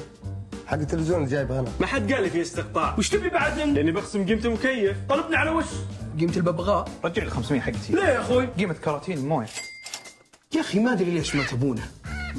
حق 0.67 0.77
التلفزيون 0.77 1.17
اللي 1.19 1.31
جايبه 1.31 1.59
أنا 1.59 1.69
ما 1.79 1.85
حد 1.87 2.13
قال 2.13 2.23
لي 2.23 2.29
في 2.29 2.41
استقطاع 2.41 2.95
وش 2.97 3.09
تبي 3.09 3.29
بعد 3.29 3.59
مني؟ 3.59 3.73
لأني 3.73 3.91
بخصم 3.91 4.25
قيمة 4.25 4.45
المكيف 4.45 4.97
طلبني 5.09 5.35
على 5.35 5.49
وش؟ 5.49 5.65
قيمة 6.19 6.37
الببغاء. 6.37 6.89
رجع 7.03 7.23
لي 7.23 7.29
500 7.29 7.61
حقتي 7.61 7.93
ليه 7.93 8.03
يا 8.03 8.19
أخوي؟ 8.19 8.45
قيمة 8.45 8.73
كراتين 8.73 9.27
موية. 9.27 9.47
يا 10.55 10.61
أخي 10.61 10.79
ما 10.79 10.93
أدري 10.93 11.11
ليش 11.11 11.35
ما 11.35 11.43
تبونه. 11.43 11.91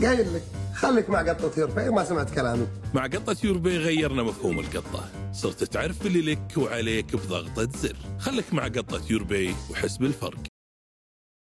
قايل 0.03 0.35
لك 0.35 0.43
خليك 0.75 1.11
مع 1.11 1.19
قطة 1.23 1.61
يوربي 1.61 1.91
ما 1.91 2.05
سمعت 2.05 2.35
كلامي. 2.35 2.67
مع 2.95 3.03
قطة 3.07 3.37
يوربي 3.45 3.79
غيرنا 3.79 4.23
مفهوم 4.23 4.59
القطة. 4.59 5.33
صرت 5.33 5.65
تعرف 5.65 6.07
اللي 6.07 6.33
لك 6.33 6.57
وعليك 6.57 7.17
بضغطة 7.17 7.79
زر. 7.79 7.97
خليك 8.19 8.55
مع 8.55 8.65
قطة 8.65 9.01
يوربي 9.11 9.55
وحس 9.71 9.97
بالفرق. 9.97 10.39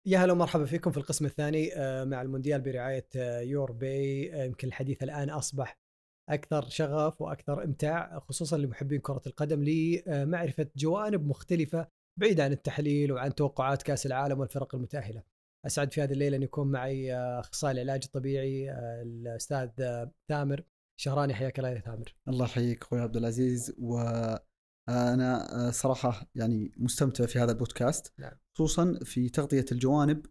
يا 0.07 0.19
هلا 0.19 0.33
ومرحبا 0.33 0.65
فيكم 0.65 0.91
في 0.91 0.97
القسم 0.97 1.25
الثاني 1.27 1.77
آه، 1.77 2.05
مع 2.05 2.23
المونديال 2.23 2.61
برعاية 2.61 3.07
آه، 3.17 3.41
يور 3.41 3.73
باي 3.73 4.35
آه، 4.35 4.45
يمكن 4.45 4.69
الحديث 4.69 5.03
الآن 5.03 5.31
أصبح 5.31 5.79
أكثر 6.31 6.69
شغف 6.69 7.23
وأكثر 7.23 7.65
إمتاع 7.65 8.19
خصوصا 8.19 8.57
لمحبين 8.57 9.01
كرة 9.01 9.23
القدم 9.27 9.65
لمعرفة 9.65 10.67
جوانب 10.77 11.27
مختلفة 11.27 11.89
بعيده 12.21 12.45
عن 12.45 12.53
التحليل 12.53 13.13
وعن 13.13 13.35
توقعات 13.35 13.83
كأس 13.83 14.07
العالم 14.07 14.41
والفرق 14.41 14.75
المتأهلة. 14.75 15.23
أسعد 15.67 15.93
في 15.93 16.03
هذه 16.03 16.13
الليلة 16.13 16.37
أن 16.37 16.43
يكون 16.43 16.71
معي 16.71 17.15
أخصائي 17.17 17.73
العلاج 17.73 18.03
الطبيعي 18.05 18.73
الأستاذ 19.03 19.71
ثامر 20.29 20.65
شهراني 21.01 21.35
حياك 21.35 21.59
الله 21.59 21.71
يا 21.71 21.81
ثامر. 21.81 22.15
الله 22.29 22.45
يحييك 22.45 22.83
أخوي 22.83 23.01
عبد 23.01 23.17
العزيز 23.17 23.75
وأنا 23.79 25.71
صراحة 25.71 26.31
يعني 26.35 26.73
مستمتع 26.77 27.27
في 27.27 27.39
هذا 27.39 27.53
البودكاست 27.53 28.13
نعم. 28.19 28.33
خصوصا 28.55 28.99
في 29.05 29.29
تغطية 29.29 29.65
الجوانب 29.73 30.27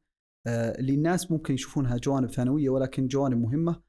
آه، 0.48 0.80
اللي 0.80 0.94
الناس 0.94 1.32
ممكن 1.32 1.54
يشوفونها 1.54 1.98
جوانب 1.98 2.32
ثانوية 2.32 2.70
ولكن 2.70 3.08
جوانب 3.08 3.38
مهمة 3.38 3.72
آه، 3.72 3.84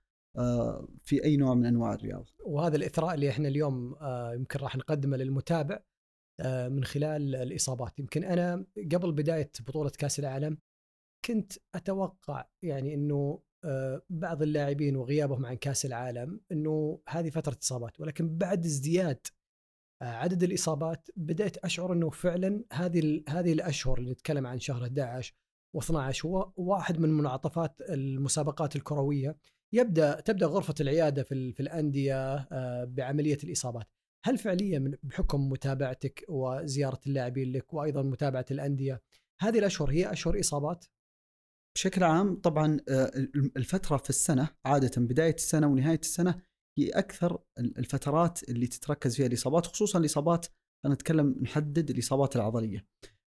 في 1.03 1.25
أي 1.25 1.37
نوع 1.37 1.55
من 1.55 1.67
أنواع 1.67 1.95
الرياضة. 1.95 2.33
وهذا 2.47 2.77
الإثراء 2.77 3.15
اللي 3.15 3.31
إحنا 3.31 3.49
اليوم 3.49 3.95
آه، 3.95 4.35
يمكن 4.35 4.59
راح 4.59 4.77
نقدمه 4.77 5.17
للمتابع 5.17 5.81
من 6.45 6.85
خلال 6.85 7.35
الإصابات، 7.35 7.99
يمكن 7.99 8.25
أنا 8.25 8.67
قبل 8.93 9.13
بداية 9.13 9.51
بطولة 9.61 9.91
كأس 9.91 10.19
العالم 10.19 10.59
كنت 11.25 11.53
أتوقع 11.75 12.45
يعني 12.63 12.95
إنه 12.95 13.43
بعض 14.11 14.43
اللاعبين 14.43 14.97
وغيابهم 14.97 15.47
عن 15.47 15.55
كأس 15.55 15.87
العالم 15.87 16.41
إنه 16.53 17.01
هذه 17.09 17.31
فترة 17.31 17.59
إصابات. 17.63 18.01
ولكن 18.01 18.39
بعد 18.39 18.65
ازدياد 18.65 19.27
عدد 20.03 20.43
الإصابات 20.43 21.09
بدأت 21.17 21.57
أشعر 21.57 21.93
إنه 21.93 22.11
فعلا 22.11 22.65
هذه 22.73 23.23
هذه 23.29 23.53
الأشهر 23.53 23.99
اللي 23.99 24.11
نتكلم 24.11 24.47
عن 24.47 24.61
شهر 24.61 24.83
11 24.83 25.35
و12 25.77 26.27
هو 26.27 26.53
واحد 26.57 27.01
من 27.01 27.09
منعطفات 27.09 27.81
المسابقات 27.81 28.77
الكروية. 28.77 29.37
يبدأ 29.75 30.21
تبدأ 30.21 30.47
غرفة 30.47 30.75
العيادة 30.81 31.23
في 31.23 31.53
في 31.53 31.61
الأندية 31.61 32.35
آه، 32.35 32.85
بعملية 32.85 33.39
الإصابات. 33.45 33.87
هل 34.25 34.39
فعليا 34.39 34.99
بحكم 35.03 35.49
متابعتك 35.49 36.25
وزيارة 36.29 37.01
اللاعبين 37.07 37.53
لك 37.53 37.75
وأيضا 37.75 38.03
متابعة 38.03 38.47
الأندية 38.51 39.03
هذه 39.41 39.59
الأشهر 39.59 39.91
هي 39.91 40.13
أشهر 40.13 40.41
إصابات؟ 40.41 40.85
بشكل 41.77 42.05
عام 42.05 42.41
طبعا 42.41 42.81
آه، 42.89 43.11
الفترة 43.57 43.97
في 43.97 44.11
السنة 44.11 44.49
عادة 44.65 44.91
بداية 44.97 45.35
السنة 45.35 45.67
ونهاية 45.67 45.99
السنة 45.99 46.43
هي 46.79 46.89
أكثر 46.89 47.43
الفترات 47.59 48.49
اللي 48.49 48.67
تتركز 48.67 49.17
فيها 49.17 49.27
الإصابات 49.27 49.67
خصوصا 49.67 49.99
الإصابات 49.99 50.47
أنا 50.85 50.95
أتكلم 50.95 51.37
نحدد 51.43 51.91
الإصابات 51.91 52.37
العضلية 52.37 52.87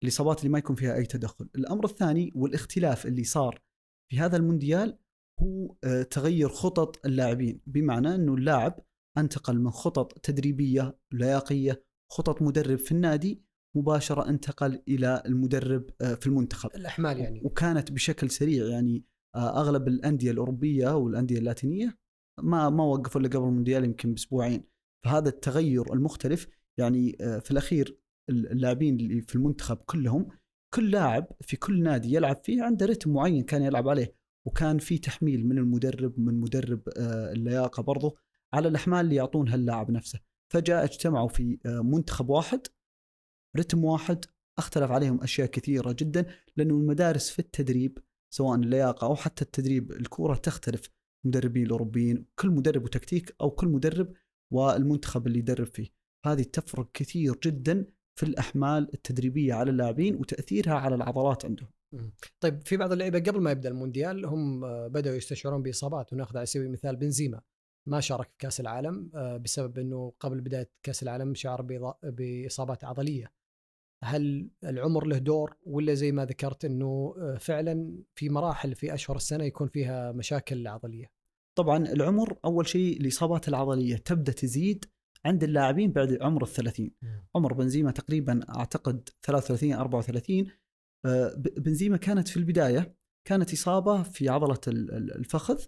الإصابات 0.02 0.38
اللي 0.38 0.48
ما 0.48 0.58
يكون 0.58 0.76
فيها 0.76 0.94
أي 0.94 1.06
تدخل. 1.06 1.48
الأمر 1.56 1.84
الثاني 1.84 2.32
والإختلاف 2.34 3.06
اللي 3.06 3.24
صار 3.24 3.62
في 4.10 4.18
هذا 4.18 4.36
المونديال 4.36 4.98
هو 5.42 5.76
آه، 5.84 6.02
تغير 6.02 6.48
خطط 6.48 7.06
اللاعبين 7.06 7.60
بمعنى 7.66 8.14
إنه 8.14 8.34
اللاعب 8.34 8.80
أنتقل 9.18 9.58
من 9.58 9.70
خطط 9.70 10.18
تدريبية 10.18 10.98
لياقية 11.12 11.84
خطط 12.12 12.42
مدرب 12.42 12.78
في 12.78 12.92
النادي 12.92 13.42
مباشرة 13.76 14.28
انتقل 14.28 14.82
إلى 14.88 15.22
المدرب 15.26 15.90
آه، 16.00 16.14
في 16.14 16.26
المنتخب. 16.26 16.70
الأحمال 16.74 17.18
يعني. 17.18 17.40
وكانت 17.44 17.92
بشكل 17.92 18.30
سريع 18.30 18.66
يعني 18.66 19.04
آه، 19.36 19.60
أغلب 19.60 19.88
الأندية 19.88 20.30
الأوروبية 20.30 20.96
والانديه 20.96 21.38
اللاتينية 21.38 21.98
ما 22.42 22.70
ما 22.70 22.84
وقفوا 22.84 23.20
إلا 23.20 23.28
قبل 23.28 23.44
المونديال 23.44 23.84
يمكن 23.84 24.14
بأسبوعين. 24.14 24.64
فهذا 25.04 25.28
التغير 25.28 25.92
المختلف 25.92 26.46
يعني 26.78 27.16
في 27.18 27.50
الأخير 27.50 28.00
اللاعبين 28.30 29.00
اللي 29.00 29.20
في 29.20 29.34
المنتخب 29.34 29.76
كلهم 29.76 30.28
كل 30.74 30.90
لاعب 30.90 31.26
في 31.40 31.56
كل 31.56 31.82
نادي 31.82 32.14
يلعب 32.14 32.36
فيه 32.44 32.62
عنده 32.62 32.86
رتم 32.86 33.12
معين 33.12 33.42
كان 33.42 33.62
يلعب 33.62 33.88
عليه. 33.88 34.19
وكان 34.46 34.78
في 34.78 34.98
تحميل 34.98 35.46
من 35.46 35.58
المدرب 35.58 36.20
من 36.20 36.40
مدرب 36.40 36.88
آه، 36.96 37.32
اللياقة 37.32 37.82
برضه 37.82 38.16
على 38.54 38.68
الأحمال 38.68 39.00
اللي 39.00 39.14
يعطونها 39.14 39.54
اللاعب 39.54 39.90
نفسه 39.90 40.20
فجاء 40.52 40.84
اجتمعوا 40.84 41.28
في 41.28 41.58
آه، 41.66 41.80
منتخب 41.80 42.28
واحد 42.28 42.60
رتم 43.56 43.84
واحد 43.84 44.24
اختلف 44.58 44.90
عليهم 44.90 45.22
أشياء 45.22 45.46
كثيرة 45.46 45.92
جدا 45.98 46.26
لأنه 46.56 46.74
المدارس 46.74 47.30
في 47.30 47.38
التدريب 47.38 47.98
سواء 48.34 48.58
اللياقة 48.58 49.06
أو 49.06 49.16
حتى 49.16 49.44
التدريب 49.44 49.92
الكورة 49.92 50.34
تختلف 50.34 50.88
المدربين 51.24 51.66
الأوروبيين 51.66 52.26
كل 52.38 52.50
مدرب 52.50 52.84
وتكتيك 52.84 53.34
أو 53.40 53.50
كل 53.50 53.68
مدرب 53.68 54.12
والمنتخب 54.52 55.26
اللي 55.26 55.38
يدرب 55.38 55.66
فيه 55.66 55.88
هذه 56.26 56.42
تفرق 56.42 56.90
كثير 56.92 57.38
جدا 57.44 57.86
في 58.18 58.26
الأحمال 58.26 58.94
التدريبية 58.94 59.54
على 59.54 59.70
اللاعبين 59.70 60.16
وتأثيرها 60.16 60.74
على 60.74 60.94
العضلات 60.94 61.44
عندهم. 61.44 61.68
طيب 62.40 62.60
في 62.66 62.76
بعض 62.76 62.92
اللعيبة 62.92 63.18
قبل 63.18 63.40
ما 63.40 63.50
يبدأ 63.50 63.68
المونديال 63.68 64.26
هم 64.26 64.64
آه، 64.64 64.86
بدأوا 64.88 65.16
يستشعرون 65.16 65.62
بإصابات 65.62 66.12
وناخذ 66.12 66.36
على 66.36 66.46
سبيل 66.46 66.66
المثال 66.66 66.96
بنزيما. 66.96 67.40
ما 67.86 68.00
شارك 68.00 68.28
في 68.28 68.34
كأس 68.38 68.60
العالم 68.60 69.10
آه، 69.14 69.36
بسبب 69.36 69.78
إنه 69.78 70.12
قبل 70.20 70.40
بداية 70.40 70.70
كأس 70.82 71.02
العالم 71.02 71.34
شعر 71.34 71.62
بإصابات 72.02 72.84
عضلية. 72.84 73.32
هل 74.04 74.50
العمر 74.64 75.06
له 75.06 75.18
دور 75.18 75.56
ولا 75.66 75.94
زي 75.94 76.12
ما 76.12 76.24
ذكرت 76.24 76.64
إنه 76.64 77.14
آه، 77.18 77.36
فعلا 77.40 78.02
في 78.14 78.28
مراحل 78.28 78.74
في 78.74 78.94
أشهر 78.94 79.16
السنة 79.16 79.44
يكون 79.44 79.68
فيها 79.68 80.12
مشاكل 80.12 80.66
عضلية؟ 80.66 81.10
طبعا 81.58 81.76
العمر 81.76 82.38
أول 82.44 82.66
شيء 82.66 83.00
الإصابات 83.00 83.48
العضلية 83.48 83.96
تبدأ 83.96 84.32
تزيد 84.32 84.84
عند 85.24 85.44
اللاعبين 85.44 85.92
بعد 85.92 86.22
عمر 86.22 86.42
ال 86.42 86.48
30 86.48 86.90
عمر 87.34 87.52
بنزيما 87.52 87.90
تقريبا 87.90 88.40
أعتقد 88.48 89.08
33 89.22 89.72
34 89.72 90.38
آه، 90.38 90.50
بنزيما 91.56 91.96
كانت 91.96 92.28
في 92.28 92.36
البداية 92.36 92.96
كانت 93.28 93.52
إصابة 93.52 94.02
في 94.02 94.28
عضلة 94.28 94.60
الفخذ 95.16 95.64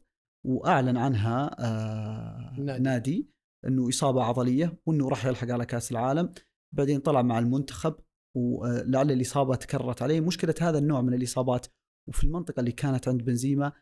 وأعلن 0.47 0.97
عنها 0.97 1.57
آه، 1.59 2.61
نادي, 2.61 2.83
نادي 2.83 3.31
إنه 3.67 3.89
إصابة 3.89 4.25
عضلية 4.25 4.81
وإنه 4.87 5.09
راح 5.09 5.25
يلحق 5.27 5.51
على 5.51 5.67
كأس 5.67 5.93
العالم. 5.93 6.35
بعدين 6.75 7.01
طلع 7.01 7.23
مع 7.23 7.39
المنتخب 7.39 7.95
ولعل 8.37 9.11
الإصابة 9.11 9.55
تكررت 9.55 10.03
عليه. 10.03 10.21
مشكلة 10.21 10.55
هذا 10.61 10.79
النوع 10.79 11.01
من 11.01 11.15
الإصابات 11.15 11.67
وفي 12.09 12.25
المنطقة 12.25 12.61
اللي 12.61 12.73
كانت 12.73 13.09
عند 13.09 13.23
بنزيما 13.23 13.73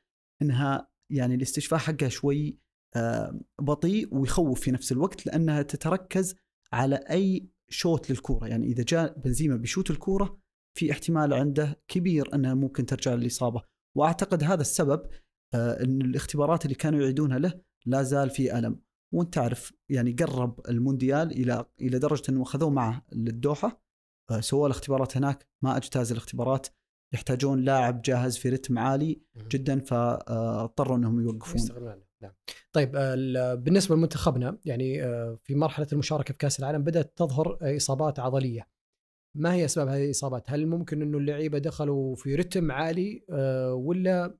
إنها 0.42 0.90
يعني 1.12 1.34
الاستشفاء 1.34 1.78
حقها 1.78 2.08
شوي 2.08 2.58
آه، 2.96 3.40
بطيء 3.60 4.14
ويخوف 4.14 4.60
في 4.60 4.70
نفس 4.70 4.92
الوقت 4.92 5.26
لأنها 5.26 5.62
تتركز 5.62 6.34
على 6.72 6.96
أي 6.96 7.50
شوت 7.68 8.10
للكورة. 8.10 8.48
يعني 8.48 8.66
إذا 8.66 8.84
جاء 8.88 9.18
بنزيما 9.18 9.56
بشوت 9.56 9.90
الكورة 9.90 10.39
في 10.78 10.92
احتمال 10.92 11.34
عنده 11.34 11.80
كبير 11.88 12.34
أنها 12.34 12.54
ممكن 12.54 12.86
ترجع 12.86 13.14
للإصابة. 13.14 13.62
وأعتقد 13.96 14.44
هذا 14.44 14.60
السبب 14.60 15.02
آه، 15.54 15.82
إن 15.82 16.02
الاختبارات 16.02 16.64
اللي 16.64 16.74
كانوا 16.74 17.00
يعيدونها 17.00 17.38
له 17.38 17.60
لا 17.86 18.02
زال 18.02 18.30
في 18.30 18.58
ألم. 18.58 18.80
وأنت 19.14 19.34
تعرف 19.34 19.72
يعني 19.88 20.12
قرب 20.12 20.60
المونديال 20.68 21.30
إلى 21.30 21.64
إلى 21.80 21.98
درجة 21.98 22.22
انه 22.28 22.42
أخذوه 22.42 22.70
معه 22.70 23.06
للدوحة. 23.12 23.82
آه، 24.30 24.40
سووا 24.40 24.66
الاختبارات 24.66 25.16
هناك 25.16 25.48
ما 25.62 25.76
أجتاز 25.76 26.12
الاختبارات. 26.12 26.66
يحتاجون 27.14 27.60
لاعب 27.60 28.02
جاهز 28.02 28.36
في 28.36 28.48
رتم 28.48 28.78
عالي 28.78 29.20
جدا 29.48 29.80
فاضطروا 29.80 30.96
إنهم 30.96 31.20
يوقفون. 31.20 31.60
نعم. 32.22 32.32
طيب 32.72 32.92
بالنسبة 33.64 33.96
لمنتخبنا 33.96 34.58
يعني 34.64 35.04
آه، 35.04 35.38
في 35.44 35.54
مرحلة 35.54 35.86
المشاركة 35.92 36.32
في 36.32 36.38
كأس 36.38 36.60
العالم 36.60 36.82
بدأت 36.82 37.12
تظهر 37.16 37.58
إصابات 37.76 38.18
عضلية. 38.18 38.68
ما 39.36 39.54
هي 39.54 39.64
أسباب 39.64 39.88
هذه 39.88 40.04
الإصابات؟ 40.04 40.50
هل 40.50 40.66
ممكن 40.66 41.02
إنه 41.02 41.18
اللعيبة 41.18 41.58
دخلوا 41.58 42.14
في 42.16 42.34
رتم 42.34 42.72
عالي 42.72 43.24
آه، 43.30 43.74
ولا 43.74 44.38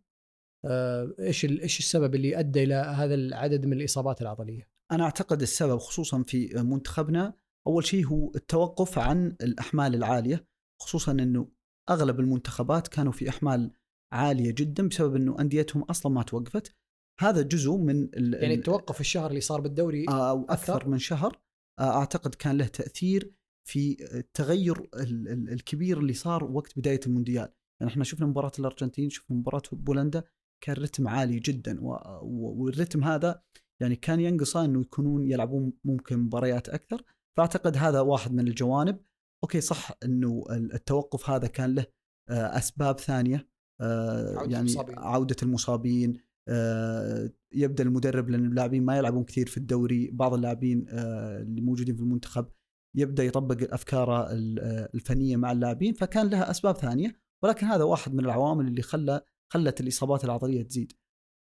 آه، 0.64 1.14
إيش 1.20 1.44
إيش 1.44 1.78
السبب 1.78 2.14
اللي 2.14 2.38
أدى 2.38 2.62
إلى 2.62 2.74
هذا 2.74 3.14
العدد 3.14 3.66
من 3.66 3.72
الإصابات 3.72 4.22
العضلية؟ 4.22 4.68
أنا 4.92 5.04
أعتقد 5.04 5.42
السبب 5.42 5.78
خصوصا 5.78 6.22
في 6.22 6.48
منتخبنا 6.54 7.34
أول 7.66 7.86
شيء 7.86 8.06
هو 8.06 8.32
التوقف 8.34 8.98
عن 8.98 9.36
الأحمال 9.42 9.94
العالية 9.94 10.46
خصوصا 10.82 11.12
إنه 11.12 11.48
أغلب 11.90 12.20
المنتخبات 12.20 12.88
كانوا 12.88 13.12
في 13.12 13.28
أحمال 13.28 13.70
عالية 14.12 14.50
جدا 14.50 14.88
بسبب 14.88 15.16
إنه 15.16 15.40
أنديتهم 15.40 15.82
أصلا 15.82 16.12
ما 16.12 16.22
توقفت 16.22 16.76
هذا 17.20 17.42
جزء 17.42 17.76
من 17.76 17.96
يعني 18.14 18.16
ال- 18.16 18.52
التوقف 18.58 19.00
الشهر 19.00 19.30
اللي 19.30 19.40
صار 19.40 19.60
بالدوري 19.60 20.08
آه، 20.08 20.30
أو 20.30 20.42
أكثر؟ 20.44 20.52
أكثر 20.76 20.88
من 20.88 20.98
شهر 20.98 21.40
أعتقد 21.80 22.34
كان 22.34 22.56
له 22.58 22.66
تأثير 22.66 23.32
في 23.68 23.96
التغير 24.18 24.78
ال- 24.94 25.28
ال- 25.28 25.52
الكبير 25.52 25.98
اللي 25.98 26.12
صار 26.12 26.44
وقت 26.44 26.78
بداية 26.78 27.00
المونديال. 27.06 27.48
يعني 27.80 27.92
إحنا 27.92 28.04
شفنا 28.04 28.26
مباراة 28.26 28.52
الأرجنتين 28.58 29.10
شفنا 29.10 29.36
مباراة 29.36 29.62
بولندا 29.72 30.24
كان 30.64 30.76
رتم 30.76 31.08
عالي 31.08 31.38
جدا 31.38 31.78
والرتم 32.22 33.04
هذا 33.04 33.42
يعني 33.82 33.96
كان 33.96 34.20
ينقصه 34.20 34.64
إنه 34.64 34.80
يكونون 34.80 35.26
يلعبون 35.30 35.72
ممكن 35.84 36.18
مباريات 36.18 36.68
أكثر. 36.68 37.02
فأعتقد 37.36 37.76
هذا 37.76 38.00
واحد 38.00 38.32
من 38.32 38.48
الجوانب. 38.48 38.98
أوكي 39.44 39.60
صح 39.60 39.92
إنه 40.04 40.44
ال- 40.50 40.72
التوقف 40.74 41.30
هذا 41.30 41.46
كان 41.46 41.74
له 41.74 41.86
آه، 42.30 42.58
أسباب 42.58 42.98
ثانية 43.00 43.48
آه، 43.80 44.36
عودة 44.38 44.52
يعني 44.52 44.68
المصابين. 44.68 44.98
عودة 44.98 45.36
المصابين 45.42 46.16
آه، 46.48 47.30
يبدأ 47.54 47.84
المدرب 47.84 48.30
لأن 48.30 48.44
اللاعبين 48.44 48.84
ما 48.84 48.98
يلعبون 48.98 49.24
كثير 49.24 49.46
في 49.46 49.56
الدوري. 49.56 50.10
بعض 50.12 50.34
اللاعبين 50.34 50.86
اللي 50.88 51.60
موجودين 51.60 51.96
في 51.96 52.02
المنتخب 52.02 52.46
يبدأ 52.94 53.24
يطبق 53.24 53.74
أفكاره 53.74 54.32
ال- 54.32 54.60
آه، 54.60 54.88
الفنية 54.94 55.36
مع 55.36 55.52
اللاعبين 55.52 55.92
فكان 55.92 56.26
لها 56.30 56.50
أسباب 56.50 56.76
ثانية 56.76 57.20
ولكن 57.42 57.66
هذا 57.66 57.84
واحد 57.84 58.14
من 58.14 58.24
العوامل 58.24 58.66
اللي 58.66 58.82
خلى 58.82 59.20
خلت 59.52 59.80
الإصابات 59.80 60.24
العضلية 60.24 60.62
تزيد. 60.62 60.92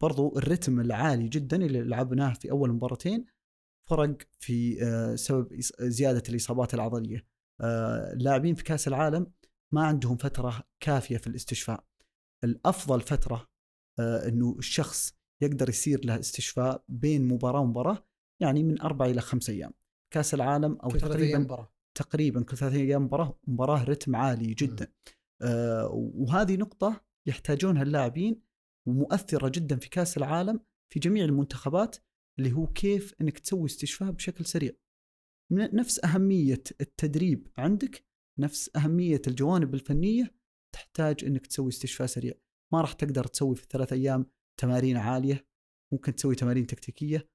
برضو 0.02 0.38
الرتم 0.38 0.80
العالي 0.80 1.28
جدا 1.28 1.56
اللي 1.56 1.82
لعبناه 1.82 2.32
في 2.32 2.50
أول 2.50 2.73
مباراتين 2.73 3.26
فرق 3.90 4.16
في 4.38 4.85
آه، 4.85 5.14
سبب 5.14 5.61
زيادة 5.80 6.23
الإصابات 6.28 6.75
العضلية. 6.75 7.26
آه، 7.61 8.12
اللاعبين 8.12 8.54
في 8.54 8.64
كأس 8.64 8.88
العالم 8.88 9.26
ما 9.73 9.82
عندهم 9.87 10.16
فترة 10.16 10.62
كافية 10.80 11.16
في 11.16 11.26
الاستشفاء. 11.26 11.85
الأفضل 12.44 13.00
فترة 13.00 13.50
إنه 14.00 14.56
الشخص 14.59 15.14
يقدر 15.42 15.68
يصير 15.68 16.04
له 16.04 16.18
استشفاء 16.20 16.85
بين 16.88 17.28
مباراة 17.28 17.61
ومباراة 17.61 18.04
يعني 18.40 18.62
من 18.62 18.80
أربع 18.80 19.06
إلى 19.06 19.20
خمس 19.20 19.50
أيام. 19.50 19.73
كأس 20.11 20.35
العالم 20.35 20.73
أو 20.76 20.90
تقريبا 20.90 21.38
مباراة. 21.38 21.73
تقريبا 21.99 22.43
كل 22.43 22.57
ثلاث 22.57 22.73
أيام 22.75 23.02
مباراة 23.05 23.38
مباراة 23.47 23.85
رتم 23.85 24.17
عالي 24.17 24.55
جدا. 24.55 24.93
آه 25.43 25.88
وهذه 26.14 26.57
نقطة 26.57 27.05
يحتاجونها 27.29 27.83
اللاعبين 27.83 28.43
ومؤثرة 28.88 29.49
جدا 29.49 29.76
في 29.76 29.88
كأس 29.88 30.17
العالم 30.17 30.61
في 30.93 31.00
جميع 31.00 31.25
المنتخبات 31.25 31.97
اللي 32.38 32.52
هو 32.52 32.67
كيف 32.67 33.14
إنك 33.21 33.38
تسوي 33.38 33.67
استشفاء 33.67 34.11
بشكل 34.11 34.45
سريع. 34.47 34.73
من- 35.52 35.75
نفس 35.75 36.05
أهمية 36.05 36.62
التدريب 36.81 37.49
عندك 37.59 38.05
نفس 38.38 38.71
أهمية 38.76 39.23
الجوانب 39.26 39.75
الفنية 39.75 40.35
تحتاج 40.75 41.25
إنك 41.25 41.47
تسوي 41.47 41.69
استشفاء 41.69 42.07
سريع. 42.07 42.35
ما 42.73 42.81
راح 42.81 42.93
تقدر 42.93 43.25
تسوي 43.25 43.57
في 43.57 43.62
الثلاث 43.62 43.93
أيام 43.93 44.26
تمارين 44.61 44.97
عالية 44.97 45.47
ممكن 45.93 46.14
تسوي 46.14 46.35
تمارين 46.35 46.67
تكتيكية. 46.67 47.29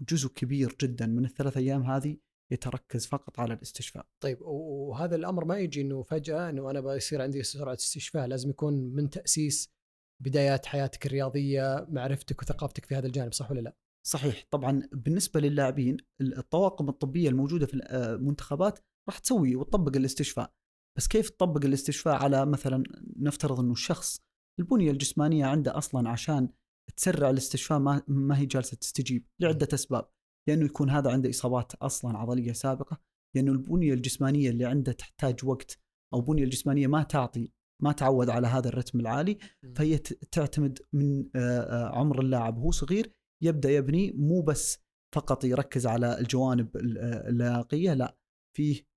جزء 0.00 0.28
كبير 0.28 0.76
جدا 0.82 1.06
من 1.06 1.24
الثلاث 1.24 1.56
أيام 1.56 1.82
هذه 1.82 2.16
يتركز 2.52 3.06
فقط 3.06 3.40
على 3.40 3.54
الاستشفاء. 3.54 4.06
طيب 4.22 4.38
وهذا 4.42 5.16
الأمر 5.16 5.44
ما 5.44 5.58
يجي 5.58 5.80
إنه 5.80 6.02
فجأة 6.02 6.50
إنه 6.50 6.70
أنا 6.70 6.80
بيصير 6.80 7.22
عندي 7.22 7.42
سرعة 7.42 7.74
استشفاء 7.74 8.26
لازم 8.26 8.50
يكون 8.50 8.74
من 8.74 9.10
تأسيس 9.10 9.74
بدايات 10.22 10.66
حياتك 10.66 11.06
الرياضية 11.06 11.86
معرفتك 11.88 12.42
وثقافتك 12.42 12.86
في 12.86 12.94
هذا 12.94 13.06
الجانب 13.06 13.32
صح 13.32 13.50
ولا 13.50 13.60
لا؟ 13.60 13.76
صحيح. 14.06 14.46
طبعا 14.50 14.88
بالنسبة 14.92 15.40
للاعبين 15.40 15.96
الطواقم 16.20 16.88
الطبية 16.88 17.28
الموجودة 17.28 17.66
في 17.66 17.74
المنتخبات 17.74 18.78
راح 19.08 19.18
تسوي 19.18 19.56
وتطبق 19.56 19.96
الاستشفاء. 19.96 20.52
بس 20.98 21.08
كيف 21.08 21.30
تطبق 21.30 21.64
الاستشفاء 21.64 22.14
على 22.14 22.46
مثلا 22.46 22.84
نفترض 23.16 23.60
إنه 23.60 23.72
الشخص 23.72 24.20
البنية 24.60 24.90
الجسمانية 24.90 25.46
عنده 25.46 25.78
أصلا 25.78 26.08
عشان 26.08 26.48
تسرع 26.96 27.30
الاستشفاء 27.30 27.78
ما, 27.78 28.02
ما 28.08 28.38
هي 28.38 28.46
جالسة 28.46 28.76
تستجيب 28.76 29.26
لعدة 29.40 29.68
أسباب. 29.74 30.08
لأنه 30.48 30.64
يكون 30.64 30.90
هذا 30.90 31.10
عنده 31.10 31.30
إصابات 31.30 31.74
أصلا 31.74 32.18
عضلية 32.18 32.52
سابقة. 32.52 33.00
لأنه 33.36 33.52
البنية 33.52 33.94
الجسمانية 33.94 34.50
اللي 34.50 34.64
عنده 34.64 34.92
تحتاج 34.92 35.44
وقت 35.44 35.78
أو 36.14 36.18
البنيه 36.20 36.44
الجسمانية 36.44 36.86
ما 36.86 37.02
تعطي 37.02 37.52
ما 37.82 37.92
تعود 37.92 38.28
على 38.30 38.46
هذا 38.46 38.68
الرتم 38.68 39.00
العالي 39.00 39.38
فهي 39.76 39.98
تعتمد 40.32 40.78
من 40.92 41.28
آه، 41.36 41.38
آه، 41.60 41.98
عمر 41.98 42.20
اللاعب. 42.20 42.58
وهو 42.58 42.70
صغير 42.70 43.12
يبدأ 43.42 43.70
يبني 43.70 44.12
مو 44.12 44.42
بس 44.42 44.78
فقط 45.14 45.44
يركز 45.44 45.86
على 45.86 46.18
الجوانب 46.18 46.76
ال- 46.76 46.98
آه، 46.98 47.28
اللياقيه 47.28 47.94
لا 47.94 48.16
فيه 48.56 48.94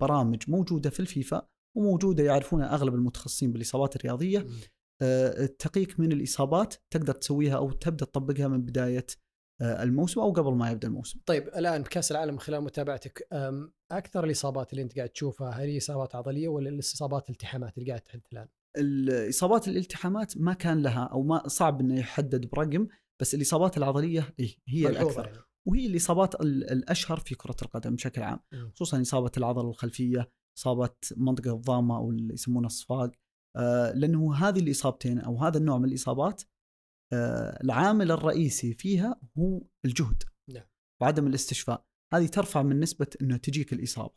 برامج 0.00 0.50
موجودة 0.50 0.90
في 0.90 1.00
الفيفا 1.00 1.48
وموجودة 1.76 2.24
يعرفونها 2.24 2.74
أغلب 2.74 2.94
المتخصصين 2.94 3.52
بالإصابات 3.52 3.96
الرياضية. 3.96 4.46
تقيك 5.58 6.00
من 6.00 6.12
الإصابات 6.12 6.74
تقدر 6.90 7.12
تسويها 7.12 7.56
أو 7.56 7.70
تبدأ 7.72 8.04
تطبقها 8.04 8.48
من 8.48 8.62
بداية 8.62 9.06
آه، 9.60 9.82
الموسم 9.82 10.20
أو 10.20 10.32
قبل 10.32 10.52
ما 10.54 10.70
يبدأ 10.70 10.88
الموسم. 10.88 11.20
طيب 11.26 11.48
الآن 11.48 11.82
كأس 11.82 12.10
العالم 12.12 12.32
من 12.32 12.40
خلال 12.40 12.60
متابعتك 12.60 13.28
أكثر 13.92 14.24
الإصابات 14.24 14.72
اللي 14.72 14.82
أنت 14.82 14.96
قاعد 14.96 15.08
تشوفها 15.08 15.50
هل 15.50 15.68
هي 15.68 15.78
إصابات 15.78 16.14
عضلية 16.14 16.48
ولا 16.48 16.68
الإصابات 16.68 17.30
التحامات 17.30 17.78
اللي 17.78 17.88
قاعد 17.88 18.00
تحدث 18.00 18.22
الآن؟ 18.32 18.48
الإصابات 18.78 19.68
الالتحامات 19.68 20.36
ما 20.36 20.52
كان 20.54 20.82
لها 20.82 21.04
أو 21.04 21.22
ما 21.22 21.48
صعب 21.48 21.80
إنه 21.80 21.98
يحدد 21.98 22.46
برقم 22.50 22.86
بس 23.20 23.34
الإصابات 23.34 23.76
العضلية 23.78 24.34
إيه 24.40 24.56
هي 24.68 24.88
الأكثر 24.88 25.26
يعني. 25.26 25.38
وهي 25.68 25.86
الإصابات 25.86 26.34
ال- 26.40 26.70
الأشهر 26.70 27.18
في 27.20 27.34
كرة 27.34 27.56
القدم 27.62 27.94
بشكل 27.94 28.22
عام. 28.22 28.40
خصوصا 28.74 29.00
إصابة 29.00 29.32
العضلة 29.36 29.68
الخلفية 29.70 30.30
إصابة 30.58 30.90
منطقة 31.16 31.54
الضامة 31.54 31.96
أو 31.96 32.10
اللي 32.10 32.34
يسمونها 32.34 32.66
الصفاق 32.66 33.00
آه 33.04 33.12
لأنه 33.94 34.34
هذه 34.34 34.58
الإصابتين 34.58 35.18
أو 35.18 35.36
هذا 35.36 35.58
النوع 35.58 35.78
من 35.78 35.84
الإصابات 35.84 36.42
آه 37.12 37.62
العامل 37.64 38.10
الرئيسي 38.10 38.74
فيها 38.74 39.20
هو 39.38 39.62
الجهد 39.84 40.22
نعم. 40.50 40.64
وعدم 41.02 41.26
الاستشفاء. 41.26 41.84
هذه 42.14 42.26
ترفع 42.26 42.62
من 42.62 42.80
نسبة 42.80 43.06
إنه 43.22 43.36
تجيك 43.36 43.72
الإصابة 43.72 44.14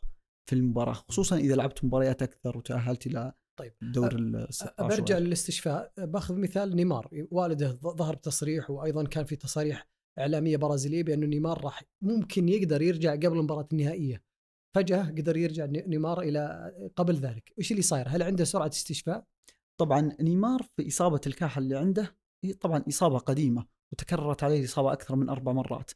في 0.48 0.54
المباراة 0.54 0.92
خصوصا 0.92 1.36
إذا 1.36 1.54
لعبت 1.54 1.84
مباريات 1.84 2.22
أكثر 2.22 2.58
وتأهلت 2.58 3.06
إلى 3.06 3.32
طيب. 3.58 3.72
دور 3.82 4.14
ال 4.14 4.46
16 4.50 4.88
برجع 4.88 5.18
للاستشفاء. 5.18 5.92
باخذ 5.98 6.36
مثال 6.36 6.76
نيمار. 6.76 7.26
والده 7.30 7.72
ظهر 7.72 8.14
بتصريح 8.14 8.70
وأيضا 8.70 9.04
كان 9.04 9.24
في 9.24 9.36
تصاريح 9.36 9.88
إعلامية 10.18 10.56
برازيلية 10.56 11.02
بأنه 11.02 11.26
نيمار 11.26 11.64
راح 11.64 11.82
ممكن 12.04 12.48
يقدر 12.48 12.82
يرجع 12.82 13.12
قبل 13.12 13.38
المباراة 13.38 13.68
النهائية. 13.72 14.22
فجأة 14.74 15.02
قدر 15.10 15.36
يرجع 15.36 15.64
ني- 15.66 15.84
نيمار 15.86 16.20
إلى 16.20 16.72
قبل 16.96 17.14
ذلك 17.16 17.52
إيش 17.58 17.70
اللي 17.72 17.82
صاير 17.82 18.08
هل 18.08 18.22
عنده 18.22 18.44
سرعة 18.44 18.68
استشفاء 18.68 19.24
طبعا 19.80 20.16
نيمار 20.20 20.62
في 20.76 20.88
إصابة 20.88 21.20
الكاحل 21.26 21.62
اللي 21.62 21.76
عنده 21.76 22.16
هي 22.44 22.52
طبعا 22.52 22.84
إصابة 22.88 23.18
قديمة 23.18 23.66
وتكررت 23.92 24.42
عليه 24.42 24.60
الإصابة 24.60 24.92
أكثر 24.92 25.16
من 25.16 25.28
أربع 25.28 25.52
مرات. 25.52 25.90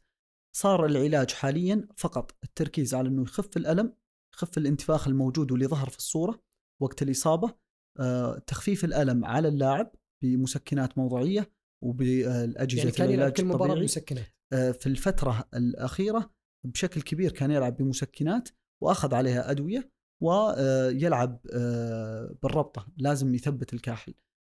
صار 0.55 0.85
العلاج 0.85 1.31
حاليا 1.31 1.87
فقط 1.97 2.35
التركيز 2.43 2.93
على 2.95 3.07
إنه 3.09 3.21
يخف 3.21 3.57
الألم، 3.57 3.93
يخف 4.33 4.57
الانتفاخ 4.57 5.07
الموجود 5.07 5.51
واللي 5.51 5.67
ظهر 5.67 5.89
في 5.89 5.97
الصورة 5.97 6.43
وقت 6.81 7.01
الإصابة، 7.01 7.53
آه، 7.99 8.37
تخفيف 8.47 8.85
الألم 8.85 9.25
على 9.25 9.47
اللاعب 9.47 9.91
بمسكنات 10.23 10.97
موضعية 10.97 11.51
وبالأجهزة 11.83 12.79
يعني 12.79 12.91
كان 12.91 13.05
يلعب 13.07 13.19
العلاج 13.19 13.33
كل 13.37 13.45
مباراة. 13.45 13.75
بمسكنات 13.75 14.27
آه، 14.53 14.71
في 14.71 14.87
الفترة 14.87 15.49
الأخيرة 15.53 16.31
بشكل 16.65 17.01
كبير 17.01 17.31
كان 17.31 17.51
يلعب 17.51 17.77
بمسكنات 17.77 18.49
وأخذ 18.83 19.15
عليها 19.15 19.51
أدوية 19.51 19.91
ويلعب 20.23 21.39
آه، 21.53 22.35
بالربطة. 22.43 22.87
لازم 22.97 23.35
يثبت 23.35 23.73
الكاحل 23.73 24.13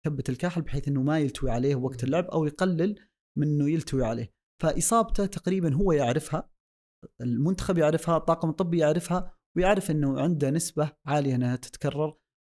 يثبت 0.06 0.28
الكاحل 0.28 0.62
بحيث 0.62 0.88
أنه 0.88 1.02
ما 1.02 1.18
يلتوي 1.18 1.50
عليه 1.50 1.76
وقت 1.76 2.04
اللعب 2.04 2.24
أو 2.24 2.44
يقلل 2.44 2.98
من 3.38 3.46
أنه 3.46 3.70
يلتوي 3.70 4.04
عليه. 4.04 4.32
فإصابته 4.62 5.26
تقريبا 5.26 5.74
هو 5.74 5.92
يعرفها 5.92 6.50
المنتخب 7.20 7.78
يعرفها 7.78 8.16
الطاقم 8.16 8.50
الطبي 8.50 8.78
يعرفها 8.78 9.34
ويعرف 9.56 9.90
أنه 9.90 10.20
عنده 10.20 10.50
نسبة 10.50 10.92
عالية 11.06 11.34
أنها 11.34 11.56
تتكرر 11.56 12.16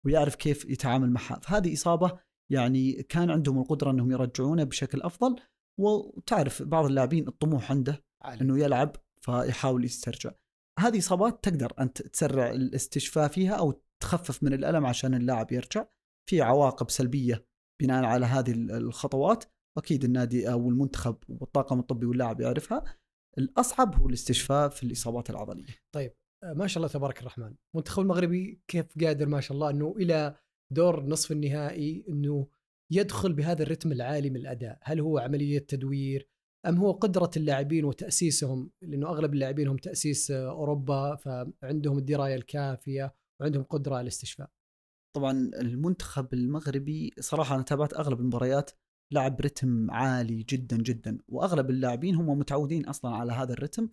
ويعرف 0.07 0.35
كيف 0.35 0.65
يتعامل 0.65 1.11
معها. 1.11 1.41
فهذه 1.41 1.75
إصابة 1.75 2.21
يعني 2.53 3.03
كان 3.03 3.31
عندهم 3.31 3.59
القدرة 3.59 3.91
أنهم 3.91 4.13
يرجعونه 4.13 4.65
بشكل 4.65 5.03
أفضل. 5.03 5.37
وتعرف 5.81 6.63
بعض 6.63 6.85
اللاعبين 6.85 7.29
الطموح 7.29 7.71
عنده 7.71 8.05
عالي. 8.23 8.41
إنه 8.41 8.59
يلعب 8.59 8.97
فيحاول 9.21 9.85
يسترجع. 9.85 10.31
هذه 10.79 10.99
إصابات 10.99 11.45
تقدر 11.45 11.73
انت 11.81 12.03
تسرع 12.03 12.51
الاستشفاء 12.51 13.29
فيها 13.29 13.55
أو 13.55 13.83
تخفف 14.03 14.43
من 14.43 14.53
الألم 14.53 14.87
عشان 14.87 15.15
اللاعب 15.15 15.53
يرجع. 15.53 15.87
في 16.31 16.43
عواقب 16.43 16.91
سلبية 16.91 17.47
بناء 17.83 18.05
على 18.05 18.27
هذه 18.27 18.51
ال- 18.53 18.71
الخطوات 18.71 19.45
أكيد 19.79 20.05
النادي 20.05 20.53
أو 20.53 20.69
المنتخب 20.69 21.17
والطاقم 21.29 21.79
الطبي 21.81 22.07
واللاعب 22.07 22.41
يعرفها. 22.41 22.85
الأصعب 23.39 23.95
هو 23.95 24.09
الاستشفاء 24.09 24.69
في 24.69 24.83
الإصابات 24.83 25.31
العضلية. 25.31 25.67
آه، 26.45 26.53
ما 26.53 26.67
شاء 26.67 26.77
الله 26.79 26.89
تبارك 26.93 27.21
الرحمن 27.21 27.55
المنتخب 27.75 28.03
المغربي 28.03 28.63
كيف 28.69 28.87
قادر 29.05 29.27
ما 29.27 29.41
شاء 29.41 29.55
الله 29.55 29.71
إنه 29.71 29.95
إلى 29.97 30.35
دور 30.73 31.05
نصف 31.07 31.33
النهائي 31.33 32.05
إنه 32.09 32.49
يدخل 32.93 33.33
بهذا 33.33 33.63
الرتم 33.63 33.93
العالي 33.93 34.31
من 34.31 34.37
الأداء 34.37 34.79
هل 34.83 35.01
هو 35.01 35.19
عملية 35.19 35.59
تدوير 35.59 36.29
أم 36.67 36.77
هو 36.77 36.93
قدرة 36.93 37.31
اللاعبين 37.37 37.85
وتأسيسهم؟ 37.85 38.71
لأنه 38.83 39.09
أغلب 39.09 39.35
اللاعبين 39.35 39.69
هم 39.69 39.77
تأسيس 39.77 40.31
أوروبا 40.31 41.17
فعندهم 41.17 41.99
الدراية 41.99 42.35
الكافية 42.35 43.15
وعندهم 43.41 43.63
قدرة 43.63 43.95
على 43.95 44.03
الاستشفاء. 44.03 44.51
طبعا 45.17 45.33
المنتخب 45.61 46.35
المغربي 46.35 47.11
صراحة 47.21 47.55
أنا 47.55 47.63
تابعت 47.63 47.95
أغلب 47.95 48.21
المباريات 48.21 48.71
لعب 49.13 49.37
برتم 49.37 49.91
عالي 49.91 50.43
جدا 50.43 50.77
جدا 50.77 51.19
وأغلب 51.29 51.71
اللاعبين 51.71 52.15
هم 52.15 52.39
متعودين 52.39 52.87
أصلا 52.87 53.17
على 53.17 53.33
هذا 53.33 53.53
الرتم. 53.53 53.89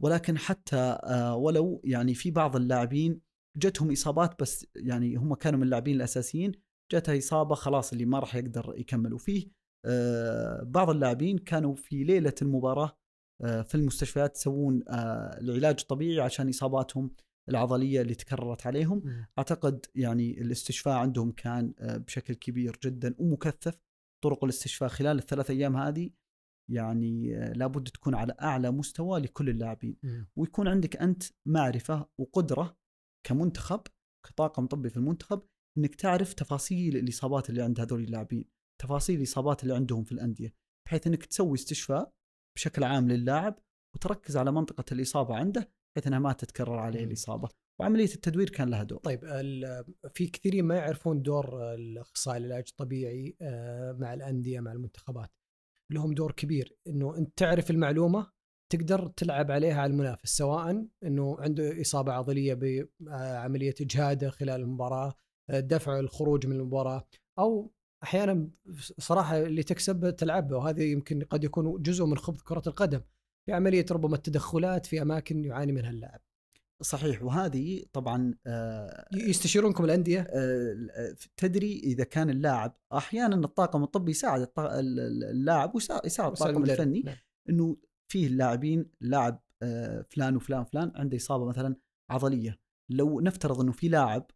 ولكن 0.00 0.38
حتى 0.38 0.98
آه، 1.04 1.36
ولو 1.36 1.80
يعني 1.84 2.14
في 2.14 2.30
بعض 2.30 2.56
اللاعبين 2.56 3.20
جتهم 3.56 3.92
إصابات 3.92 4.42
بس 4.42 4.66
يعني 4.76 5.16
هم 5.16 5.34
كانوا 5.34 5.58
من 5.58 5.64
اللاعبين 5.64 5.96
الأساسيين 5.96 6.52
جاتها 6.92 7.18
إصابة 7.18 7.54
خلاص 7.54 7.92
اللي 7.92 8.04
ما 8.04 8.18
راح 8.18 8.34
يقدر 8.34 8.74
يكمل. 8.76 9.14
وفيه 9.14 9.57
بعض 10.62 10.90
اللاعبين 10.90 11.38
كانوا 11.38 11.74
في 11.74 12.04
ليلة 12.04 12.34
المباراة 12.42 12.98
آه، 13.44 13.62
في 13.62 13.74
المستشفيات 13.74 14.36
يسوون 14.36 14.82
العلاج 14.88 15.76
الطبيعي 15.80 16.20
عشان 16.20 16.48
إصاباتهم 16.48 17.10
العضلية 17.48 18.00
اللي 18.00 18.14
تكررت 18.14 18.66
عليهم. 18.66 19.02
أعتقد 19.38 19.86
يعني 19.94 20.40
الاستشفاء 20.40 20.94
عندهم 20.94 21.32
كان 21.32 21.74
بشكل 21.80 22.34
كبير 22.34 22.78
جدا 22.84 23.14
ومكثف. 23.18 23.80
طرق 24.24 24.44
الاستشفاء 24.44 24.88
خلال 24.88 25.18
الثلاث 25.18 25.50
أيام 25.50 25.76
هذه 25.76 26.10
يعني 26.70 27.34
لابد 27.52 27.88
تكون 27.88 28.14
على 28.14 28.34
أعلى 28.42 28.70
مستوى 28.70 29.20
لكل 29.20 29.48
اللاعبين. 29.48 29.96
ويكون 30.36 30.68
عندك 30.68 30.96
أنت 30.96 31.22
معرفة 31.48 32.08
وقدرة 32.20 32.76
كمنتخب 33.26 33.80
كطاقم 34.26 34.66
طبي 34.66 34.90
في 34.90 34.96
المنتخب 34.96 35.42
إنك 35.78 35.94
تعرف 35.94 36.32
تفاصيل 36.34 36.96
الإصابات 36.96 37.50
اللي 37.50 37.62
عند 37.62 37.80
هذول 37.80 38.02
اللاعبين. 38.04 38.44
تفاصيل 38.82 39.18
الإصابات 39.18 39.62
اللي 39.62 39.74
عندهم 39.74 40.04
في 40.04 40.12
الأندية 40.12 40.54
بحيث 40.86 41.06
إنك 41.06 41.26
تسوي 41.26 41.54
استشفاء 41.54 42.12
بشكل 42.56 42.84
عام 42.84 43.08
للاعب 43.08 43.58
وتركز 43.94 44.36
على 44.36 44.52
منطقة 44.52 44.84
الإصابة 44.92 45.34
عنده 45.34 45.70
بحيث 45.94 46.06
إنها 46.06 46.18
ما 46.18 46.32
تتكرر 46.32 46.78
عليه 46.78 47.04
الإصابة 47.04 47.48
وعملية 47.80 48.14
التدوير 48.14 48.50
كان 48.50 48.70
لها 48.70 48.82
دور. 48.82 48.98
طيب 48.98 49.20
في 50.14 50.26
كثيرين 50.26 50.64
ما 50.64 50.76
يعرفون 50.76 51.22
دور 51.22 51.74
الأخصائي 51.74 52.38
العلاج 52.38 52.64
الطبيعي 52.68 53.36
آه، 53.42 53.92
مع 53.92 54.14
الأندية 54.14 54.60
مع 54.60 54.72
المنتخبات. 54.72 55.30
لهم 55.90 56.14
دور 56.14 56.32
كبير 56.32 56.76
إنه 56.86 57.16
أنت 57.16 57.38
تعرف 57.38 57.70
المعلومة 57.70 58.30
تقدر 58.72 59.08
تلعب 59.08 59.50
عليها 59.50 59.80
على 59.80 59.92
المنافس 59.92 60.36
سواء 60.36 60.86
إنه 61.04 61.36
عنده 61.40 61.80
إصابة 61.80 62.12
عضلية 62.12 62.54
بعملية 63.00 63.74
إجهاده 63.80 64.30
خلال 64.30 64.60
المباراة 64.60 65.14
دفع 65.50 65.98
الخروج 65.98 66.46
من 66.46 66.56
المباراة 66.56 67.08
أو 67.38 67.72
أحيانا 68.02 68.50
صراحة 68.98 69.38
اللي 69.42 69.62
تكسب 69.62 70.16
تلعبه 70.16 70.56
وهذا 70.56 70.82
يمكن 70.82 71.22
قد 71.22 71.44
يكون 71.44 71.82
جزء 71.82 72.04
من 72.04 72.18
خبث 72.18 72.42
كرة 72.42 72.62
القدم 72.66 73.00
في 73.46 73.52
عملية 73.52 73.86
ربما 73.90 74.16
التدخلات 74.16 74.86
في 74.86 75.02
أماكن 75.02 75.44
يعاني 75.44 75.72
منها 75.72 75.90
اللاعب. 75.90 76.20
صحيح 76.82 77.22
وهذه 77.22 77.84
طبعا 77.92 78.34
آه 78.46 79.08
يستشيرونكم 79.12 79.84
الأندية؟ 79.84 80.20
آه 80.20 81.14
تدري 81.36 81.78
إذا 81.78 82.04
كان 82.04 82.30
اللاعب 82.30 82.76
أحيانا 82.92 83.36
الطاقم 83.36 83.82
الطبي 83.82 84.10
يساعد 84.10 84.48
اللاعب 84.58 85.74
ويساعد 85.74 86.32
الطاقم 86.32 86.64
الفني 86.64 87.02
نعم. 87.02 87.16
إنه 87.50 87.76
فيه 88.08 88.26
اللاعبين 88.26 88.90
لاعب 89.00 89.42
آه 89.62 90.04
فلان 90.10 90.36
وفلان 90.36 90.60
وفلان 90.60 90.92
عنده 90.94 91.16
إصابة 91.16 91.44
مثلا 91.44 91.76
عضلية 92.10 92.58
لو 92.90 93.20
نفترض 93.20 93.60
إنه 93.60 93.72
في 93.72 93.88
لاعب 93.88 94.30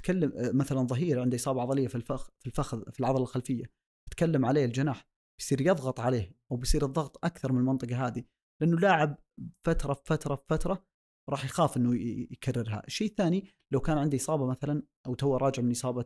بتكلم 0.00 0.32
آه 0.36 0.50
مثلا 0.52 0.86
ظهير 0.86 1.20
عنده 1.20 1.36
إصابة 1.36 1.62
عضلية 1.62 1.88
في 1.88 1.94
الفخ 1.94 2.30
في 2.40 2.46
الفخذ 2.46 2.92
في 2.92 3.00
العضلة 3.00 3.22
الخلفية 3.22 3.64
بتكلم 4.06 4.44
عليه 4.44 4.64
الجناح 4.64 5.06
بيصير 5.38 5.60
يضغط 5.60 6.00
عليه 6.00 6.32
أو 6.52 6.56
بيصير 6.56 6.84
الضغط 6.84 7.24
أكثر 7.24 7.52
من 7.52 7.58
المنطقة 7.58 8.06
هذه 8.06 8.24
لأنه 8.60 8.78
لاعب 8.78 9.18
فترة 9.66 10.02
فترة 10.04 10.44
فترة 10.48 10.86
راح 11.30 11.44
يخاف 11.44 11.76
إنه 11.76 11.96
يكررها، 12.32 12.82
الشيء 12.86 13.08
الثاني 13.08 13.44
لو 13.72 13.80
كان 13.80 13.98
عنده 13.98 14.16
إصابة 14.16 14.46
مثلا 14.46 14.82
أو 15.06 15.14
تو 15.14 15.36
راجع 15.36 15.62
من 15.62 15.70
إصابة 15.70 16.02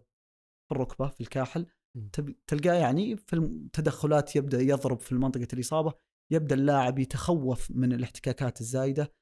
في 0.68 0.72
الركبة 0.72 1.08
في 1.08 1.20
الكاحل 1.20 1.66
تلقاه 2.46 2.74
يعني 2.74 3.16
في 3.16 3.36
التدخلات 3.36 4.36
يبدأ 4.36 4.60
يضرب 4.60 5.00
في 5.00 5.14
منطقة 5.14 5.48
الإصابة، 5.52 5.94
يبدأ 6.32 6.54
اللاعب 6.54 6.98
يتخوف 6.98 7.70
من 7.70 7.92
الاحتكاكات 7.92 8.60
الزايدة 8.60 9.12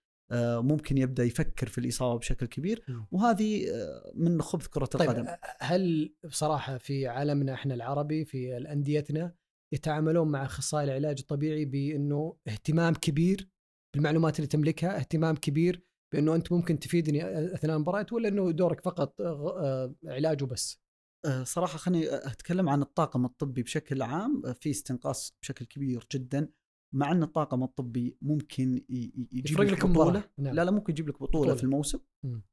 ممكن 0.60 0.98
يبدأ 0.98 1.24
يفكر 1.24 1.68
في 1.68 1.78
الإصابة 1.78 2.18
بشكل 2.18 2.46
كبير. 2.46 2.84
وهذه 3.10 3.70
آه، 3.70 4.12
من 4.14 4.42
خبث 4.42 4.66
كرة 4.66 4.84
طيب 4.84 5.10
القدم. 5.10 5.26
هل 5.60 6.14
بصراحة 6.24 6.78
في 6.78 7.06
عالمنا 7.06 7.54
إحنا 7.54 7.74
العربي 7.74 8.24
في 8.24 8.56
انديتنا 8.56 9.34
يتعاملون 9.74 10.28
مع 10.28 10.44
اخصائي 10.44 10.84
العلاج 10.84 11.18
الطبيعي 11.20 11.64
بإنه 11.64 12.36
اهتمام 12.48 12.94
كبير 12.94 13.50
بالمعلومات 13.94 14.36
اللي 14.36 14.46
تملكها 14.46 14.98
اهتمام 14.98 15.36
كبير 15.36 15.86
بإنه 16.12 16.34
أنت 16.34 16.52
ممكن 16.52 16.78
تفيدني 16.78 17.24
أثناء 17.54 17.76
المباراة 17.76 18.06
ولا 18.12 18.28
إنه 18.28 18.50
دورك 18.50 18.80
فقط 18.80 19.20
آه، 19.20 19.94
علاج 20.06 20.42
وبس؟ 20.42 20.82
آه، 21.24 21.42
صراحة 21.42 21.78
خليني 21.78 22.14
أتكلم 22.14 22.68
عن 22.68 22.82
الطاقم 22.82 23.24
الطبي 23.24 23.62
بشكل 23.62 24.02
عام. 24.02 24.42
آه، 24.46 24.52
في 24.52 24.70
استنقاص 24.70 25.36
بشكل 25.42 25.64
كبير 25.64 26.06
جدا. 26.12 26.48
مع 26.94 27.12
أن 27.12 27.22
الطاقم 27.22 27.62
الطبي 27.62 28.16
ممكن 28.22 28.84
يجيب 28.88 29.60
لك 29.60 29.86
بطولة. 29.86 30.30
نعم. 30.38 30.54
لا 30.54 30.64
لا 30.64 30.70
ممكن 30.70 30.92
يجيب 30.92 31.08
لك 31.08 31.14
بطولة, 31.14 31.28
بطولة. 31.28 31.54
في 31.54 31.64
الموسم. 31.64 31.98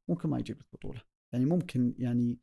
ممكن 0.10 0.30
ما 0.30 0.40
يجيب 0.40 0.60
لك 0.60 0.68
بطولة. 0.74 1.02
يعني 1.34 1.46
ممكن 1.46 1.96
يعني 1.98 2.40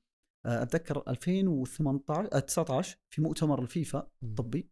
أتذكر 0.47 1.03
2018 1.09 2.39
19 2.39 2.99
في 3.11 3.23
مؤتمر 3.23 3.63
الفيفا 3.63 4.11
الطبي 4.23 4.71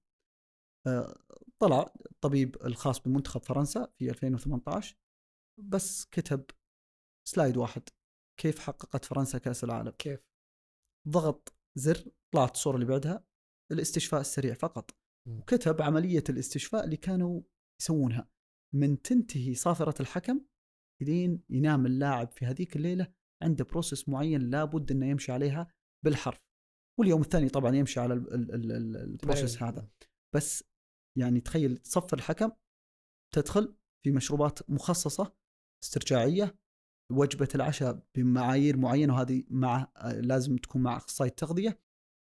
طلع 1.59 1.95
الطبيب 2.13 2.57
الخاص 2.65 3.01
بمنتخب 3.01 3.43
فرنسا 3.43 3.93
في 3.99 4.11
2018 4.11 4.97
بس 5.61 6.05
كتب 6.05 6.45
slide 7.29 7.57
واحد 7.57 7.83
كيف 8.41 8.59
حققت 8.59 9.05
فرنسا 9.05 9.39
كأس 9.39 9.65
العالم. 9.65 9.91
كيف؟ 9.91 10.21
ضغط 11.09 11.57
زر 11.79 12.11
طلعت 12.35 12.55
الصورة 12.55 12.75
اللي 12.75 12.87
بعدها 12.87 13.25
الاستشفاء 13.73 14.21
السريع 14.21 14.55
فقط. 14.55 14.91
وكتب 15.29 15.83
عملية 15.83 16.25
الاستشفاء 16.29 16.85
اللي 16.85 16.97
كانوا 16.97 17.43
يسوونها. 17.81 18.29
من 18.75 19.03
تنتهي 19.03 19.55
صافرة 19.55 20.03
الحكم 20.03 20.45
لين 21.03 21.43
ينام 21.51 21.87
اللاعب 21.87 22.31
في 22.33 22.47
هذيك 22.47 22.77
الليلة 22.77 23.13
عنده 23.43 23.65
process 23.65 24.09
معين 24.09 24.41
لابد 24.41 24.91
إنه 24.91 25.07
يمشي 25.07 25.33
عليها 25.33 25.73
بالحرف. 26.05 26.39
واليوم 27.01 27.21
الثاني 27.21 27.49
طبعا 27.49 27.77
يمشي 27.77 28.01
على 28.01 28.15
ال 28.15 28.33
process 28.33 29.63
هذا. 29.63 29.89
بس 30.35 30.65
يعني 31.19 31.41
تخيل 31.41 31.77
تصفر 31.77 32.17
الحكم 32.17 32.51
تدخل 33.35 33.77
في 34.05 34.11
مشروبات 34.11 34.71
مخصصة 34.71 35.37
استرجاعية 35.85 36.59
وجبة 37.13 37.49
العشاء 37.55 38.07
بمعايير 38.15 38.77
معينة 38.77 39.15
وهذه 39.15 39.45
مع 39.51 39.93
لازم 40.05 40.57
تكون 40.57 40.83
مع 40.83 40.97
أخصائي 40.97 41.31
التغذية 41.31 41.81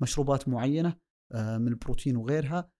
مشروبات 0.02 0.48
معينة 0.48 1.00
آه، 1.32 1.58
من 1.58 1.68
البروتين 1.68 2.16
وغيرها. 2.16 2.58
آه، 2.58 2.75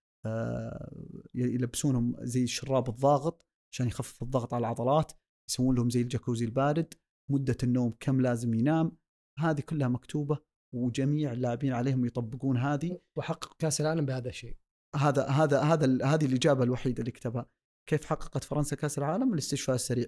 يلبسونهم 1.34 2.16
زي 2.20 2.44
الشراب 2.44 2.88
الضاغط 2.88 3.46
عشان 3.72 3.86
يخفف 3.86 4.22
الضغط 4.22 4.54
على 4.54 4.60
العضلات 4.60 5.12
يسوون 5.50 5.76
لهم 5.76 5.90
زي 5.90 6.00
الجاكوزي 6.00 6.44
البارد 6.44 6.94
مدة 7.30 7.56
النوم 7.62 7.94
كم 8.00 8.20
لازم 8.20 8.54
ينام. 8.54 8.96
هذه 9.38 9.60
كلها 9.60 9.88
مكتوبة 9.88 10.38
وجميع 10.74 11.32
اللاعبين 11.32 11.72
عليهم 11.72 12.04
يطبقون 12.04 12.56
هذه. 12.56 12.98
وحقق 13.18 13.56
كأس 13.58 13.80
العالم 13.80 14.06
بهذا 14.06 14.28
الشيء. 14.28 14.56
هذا 14.96 15.26
هذا 15.26 15.60
هذا 15.60 16.06
هذه 16.06 16.26
الإجابة 16.26 16.64
الوحيدة 16.64 17.00
اللي 17.00 17.10
كتبها. 17.10 17.46
كيف 17.88 18.04
حققت 18.04 18.44
فرنسا 18.44 18.76
كأس 18.76 18.98
العالم؟ 18.98 19.32
الاستشفاء 19.32 19.76
السريع. 19.76 20.06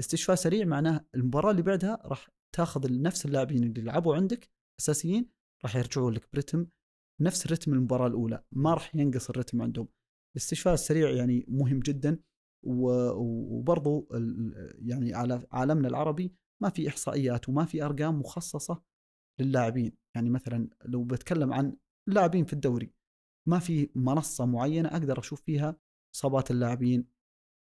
استشفاء 0.00 0.36
سريع 0.36 0.64
معناه 0.64 1.06
المباراة 1.14 1.50
اللي 1.50 1.62
بعدها 1.62 2.02
راح 2.04 2.28
تاخذ 2.54 3.02
نفس 3.02 3.26
اللاعبين 3.26 3.64
اللي 3.64 3.80
لعبوا 3.80 4.16
عندك 4.16 4.50
أساسيين 4.80 5.30
راح 5.64 5.76
يرجعوا 5.76 6.10
لك 6.10 6.28
برتم 6.32 6.66
نفس 7.20 7.46
رتم 7.46 7.72
المباراة 7.72 8.06
الأولى. 8.06 8.44
ما 8.52 8.74
راح 8.74 8.96
ينقص 8.96 9.30
الرتم 9.30 9.62
عندهم. 9.62 9.88
الاستشفاء 10.36 10.74
السريع 10.74 11.10
يعني 11.10 11.44
مهم 11.48 11.80
جدا. 11.80 12.18
وبرضو 12.66 14.08
يعني 14.78 15.14
على 15.14 15.46
عالمنا 15.52 15.88
العربي 15.88 16.34
ما 16.62 16.68
في 16.70 16.88
إحصائيات 16.88 17.48
وما 17.48 17.64
في 17.64 17.84
أرقام 17.84 18.20
مخصصة 18.20 18.82
للاعبين. 19.40 19.92
يعني 20.16 20.30
مثلا 20.30 20.68
لو 20.84 21.04
بتكلم 21.04 21.52
عن 21.52 21.76
اللاعبين 22.08 22.44
في 22.44 22.52
الدوري 22.52 22.92
ما 23.48 23.58
في 23.58 23.90
منصة 23.94 24.46
معينة 24.46 24.88
أقدر 24.88 25.18
أشوف 25.18 25.42
فيها 25.42 25.76
إصابات 26.14 26.50
اللاعبين 26.50 27.04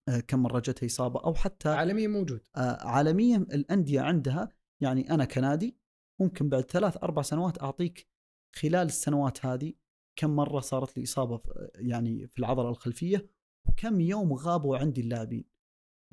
آه، 0.08 0.20
كم 0.20 0.42
مرة 0.42 0.60
جتها 0.60 0.86
إصابة 0.86 1.24
أو 1.24 1.34
حتى 1.34 1.68
عالميا 1.68 2.08
موجود. 2.08 2.40
آه، 2.56 2.86
عالميا 2.86 3.36
الأندية 3.36 4.00
عندها 4.00 4.48
يعني 4.82 5.10
أنا 5.10 5.24
كنادي 5.24 5.76
ممكن 6.20 6.48
بعد 6.48 6.62
ثلاث 6.62 6.96
أربع 6.96 7.22
سنوات 7.22 7.62
أعطيك 7.62 8.08
خلال 8.56 8.86
السنوات 8.86 9.46
هذه 9.46 9.72
كم 10.18 10.36
مرة 10.36 10.60
صارت 10.60 10.96
لي 10.96 11.04
إصابة 11.04 11.42
يعني 11.74 12.26
في 12.26 12.38
العضلة 12.38 12.68
الخلفية 12.68 13.30
وكم 13.68 14.00
يوم 14.00 14.32
غابوا 14.32 14.78
عندي 14.78 15.00
اللاعبين. 15.00 15.44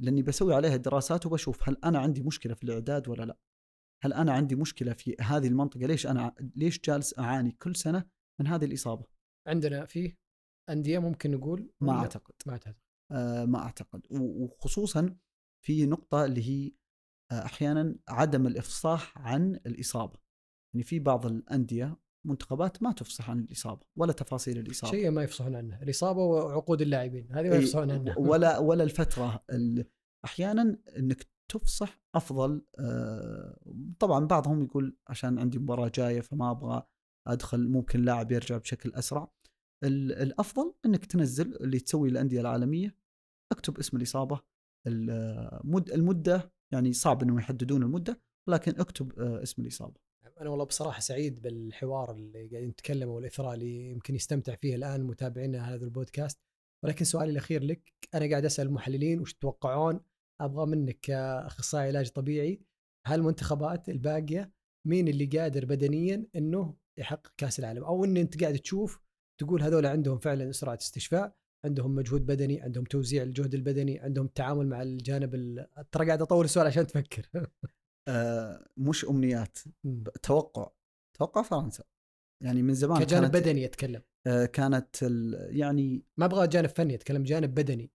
لأني 0.02 0.22
بسوي 0.22 0.56
عليها 0.56 0.76
دراسات 0.76 1.26
وبشوف 1.26 1.70
هل 1.70 1.78
أنا 1.84 2.00
عندي 2.00 2.22
مشكلة 2.22 2.54
في 2.54 2.64
الإعداد 2.64 3.08
ولا 3.08 3.24
لا. 3.24 3.38
هل 4.04 4.14
أنا 4.14 4.34
عندي 4.34 4.56
مشكلة 4.56 4.94
في 4.94 5.16
هذه 5.22 5.48
المنطقة؟ 5.48 5.86
ليش 5.86 6.08
أنا 6.08 6.36
ليش 6.56 6.82
جالس 6.82 7.20
أعاني 7.20 7.52
كل 7.52 7.76
سنة 7.76 8.10
من 8.42 8.48
هذه 8.48 8.66
الإصابة؟ 8.66 9.06
عندنا 9.48 9.86
فيه 9.86 10.18
أندية 10.70 11.00
ممكن 11.00 11.32
نقول 11.32 11.72
ما 11.82 11.92
أعتقد. 11.92 12.36
ما 12.46 12.54
أعتقد. 12.54 12.76
آه 13.12 13.46
ما 13.46 13.60
أعتقد. 13.60 14.08
وخصوصا 14.12 15.16
في 15.66 15.86
نقطة 15.86 16.26
اللي 16.26 16.50
هي 16.50 16.72
آه 17.32 17.46
أحيانا 17.46 18.00
عدم 18.08 18.48
الإفصاح 18.48 19.18
عن 19.18 19.56
الإصابة. 19.56 20.20
يعني 20.74 20.84
في 20.84 21.00
بعض 21.00 21.26
الأندية 21.26 21.98
منتخبات 22.28 22.84
ما 22.84 22.92
تفصح 22.92 23.30
عن 23.30 23.40
الإصابة 23.40 23.82
ولا 23.96 24.14
تفاصيل 24.14 24.58
الإصابة. 24.58 24.92
شيء 24.92 25.10
ما 25.10 25.24
يفصحون 25.24 25.56
عنه 25.56 25.82
الإصابة 25.84 26.22
وعقود 26.24 26.82
اللاعبين 26.82 27.28
هذه 27.32 27.50
ما 27.50 27.56
يفصحون 27.56 27.92
عنها 27.92 28.18
ولا 28.32 28.58
ولا 28.58 28.84
الفترة 28.84 29.44
ال- 29.52 29.86
أحيانا 30.26 30.78
إنك 30.98 31.28
تفصح 31.52 32.02
أفضل 32.16 32.62
آه، 32.80 33.58
طبعا 34.00 34.26
بعضهم 34.26 34.64
يقول 34.64 34.98
عشان 35.08 35.40
عندي 35.40 35.60
مباراة 35.60 35.92
جاية 35.96 36.22
فما 36.22 36.52
أبغى 36.52 36.84
أدخل 37.28 37.68
ممكن 37.68 38.02
لاعب 38.02 38.32
يرجع 38.32 38.58
بشكل 38.58 38.92
أسرع. 38.94 39.32
ال- 39.84 40.12
الأفضل 40.12 40.74
إنك 40.86 41.06
تنزل 41.06 41.56
اللي 41.56 41.80
تسوي 41.80 42.10
الأندية 42.10 42.42
العالمية 42.42 42.96
اكتب 43.52 43.78
اسم 43.80 43.98
الإصابة 43.98 44.42
المد 44.88 45.90
المدة 45.90 46.52
يعني 46.74 46.94
صعب 46.94 47.24
إنهم 47.24 47.40
يحددون 47.40 47.84
المدة 47.84 48.22
ولكن 48.48 48.80
اكتب 48.80 49.20
آه، 49.20 49.44
اسم 49.44 49.62
الإصابة. 49.62 50.00
أنا 50.42 50.50
والله 50.50 50.66
بصراحة 50.66 51.00
سعيد 51.00 51.42
بالحوار 51.42 52.12
اللي 52.12 52.48
قاعدين 52.48 52.70
نتكلم 52.70 53.10
والإثراء 53.10 53.54
اللي 53.54 53.90
يمكن 53.92 54.16
يستمتع 54.16 54.56
فيه 54.56 54.76
الآن 54.76 55.04
متابعينا 55.04 55.74
هذا 55.76 55.86
البودكاست. 55.86 56.40
ولكن 56.84 57.06
سؤالي 57.06 57.32
الأخير 57.32 57.64
لك 57.64 57.94
أنا 58.14 58.30
قاعد 58.30 58.46
أسأل 58.46 58.68
المحللين 58.68 59.20
وش 59.20 59.34
تتوقعون؟ 59.34 60.00
أبغى 60.42 60.66
منك 60.66 61.00
كاخصائي 61.00 61.88
علاج 61.88 62.10
طبيعي 62.10 62.62
هالمنتخبات 63.08 63.90
الباقية 63.90 64.52
مين 64.88 65.08
اللي 65.08 65.26
قادر 65.26 65.66
بدنيا 65.66 66.26
إنه 66.36 66.76
يحقق 66.98 67.34
كأس 67.38 67.60
العالم؟ 67.60 67.84
أو 67.84 68.06
إن 68.06 68.18
أنت 68.18 68.42
قاعد 68.42 68.58
تشوف 68.58 69.00
تقول 69.42 69.62
هذول 69.64 69.86
عندهم 69.86 70.18
فعلا 70.18 70.52
سرعة 70.52 70.78
استشفاء 70.82 71.36
عندهم 71.66 71.96
مجهود 71.96 72.26
بدني 72.26 72.62
عندهم 72.62 72.84
توزيع 72.84 73.24
الجهد 73.24 73.54
البدني 73.54 74.00
عندهم 74.00 74.26
التعامل 74.26 74.68
مع 74.68 74.82
الجانب 74.82 75.36
ال... 75.36 75.68
ترى 75.92 76.08
قاعد 76.08 76.22
أطول 76.22 76.46
السؤال 76.46 76.68
عشان 76.68 76.88
تفكر. 76.88 77.30
آه، 78.08 78.68
مش 78.78 79.06
أمنيات 79.06 79.58
توقع 80.24 80.72
توقع 81.18 81.42
فرنسا. 81.42 81.84
يعني 82.44 82.62
من 82.62 82.74
زمان 82.74 83.04
كجانب 83.04 83.24
كانت 83.32 83.36
بدني 83.36 83.66
أتكلم. 83.66 84.02
آه، 84.28 84.46
كانت 84.46 85.02
يعني 85.50 86.04
ما 86.18 86.26
أبغى 86.26 86.48
جانب 86.48 86.70
فني 86.70 86.96
أتكلم 86.96 87.24
جانب 87.24 87.54
بدني. 87.54 87.92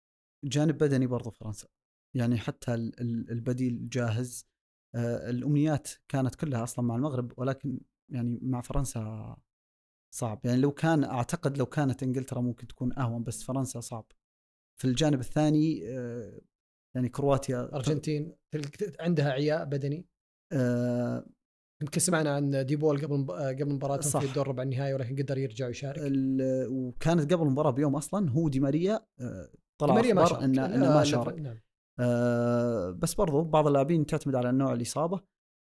جانب 0.44 0.78
بدني 0.78 1.06
برضو 1.06 1.30
فرنسا. 1.30 1.68
يعني 2.16 2.38
حتى 2.38 2.74
ال- 2.74 3.00
ال- 3.00 3.30
البديل 3.30 3.88
جاهز. 3.88 4.46
آه، 4.94 5.30
الأمنيات 5.30 5.88
كانت 6.08 6.34
كلها 6.34 6.62
أصلا 6.62 6.84
مع 6.84 6.96
المغرب 6.96 7.32
ولكن 7.36 7.80
يعني 8.12 8.38
مع 8.42 8.60
فرنسا 8.60 9.36
صعب. 10.14 10.40
يعني 10.44 10.60
لو 10.60 10.72
كان 10.72 11.04
أعتقد 11.04 11.58
لو 11.58 11.66
كانت 11.66 12.02
إنجلترا 12.02 12.40
ممكن 12.40 12.66
تكون 12.66 12.98
أهون 12.98 13.22
بس 13.24 13.42
فرنسا 13.42 13.80
صعب. 13.80 14.06
في 14.80 14.84
الجانب 14.84 15.20
الثاني 15.20 15.80
يعني 16.98 17.08
كرواتيا 17.08 17.60
الارجنتين 17.64 18.32
تلك- 18.54 19.00
عندها 19.00 19.30
عياء 19.30 19.64
بدني. 19.64 20.06
آه، 20.52 21.26
يمكن 21.82 22.00
سمعنا 22.00 22.30
عن 22.30 22.66
ديبول 22.66 23.00
قبل 23.04 23.26
قبل 23.32 23.72
مباراتهم 23.74 24.10
صح. 24.10 24.20
في 24.20 24.26
الدور 24.26 24.48
ربع 24.48 24.62
النهائي 24.62 24.94
ولكن 24.94 25.16
قدر 25.22 25.38
يرجع 25.38 25.66
ويشارك. 25.66 26.00
وكانت 26.70 27.32
قبل 27.34 27.42
المباراة 27.42 27.70
بيوم 27.70 27.96
أصلا 27.96 28.30
هو 28.30 28.48
دي 28.48 28.60
ماريا 28.60 29.06
آه، 29.20 29.48
طلع 29.80 29.94
ماريا 29.94 30.14
ما 30.14 30.24
شارك. 30.24 30.42
انه 30.42 30.66
إنه 30.66 30.90
آه، 30.90 30.94
ما 30.98 31.04
شارك. 31.04 31.38
نعم. 31.40 31.58
آه، 32.00 32.90
بس 32.90 33.14
برضو 33.14 33.44
بعض 33.44 33.66
اللاعبين 33.66 34.06
تعتمد 34.06 34.34
على 34.34 34.52
نوع 34.52 34.72
الإصابة. 34.72 35.20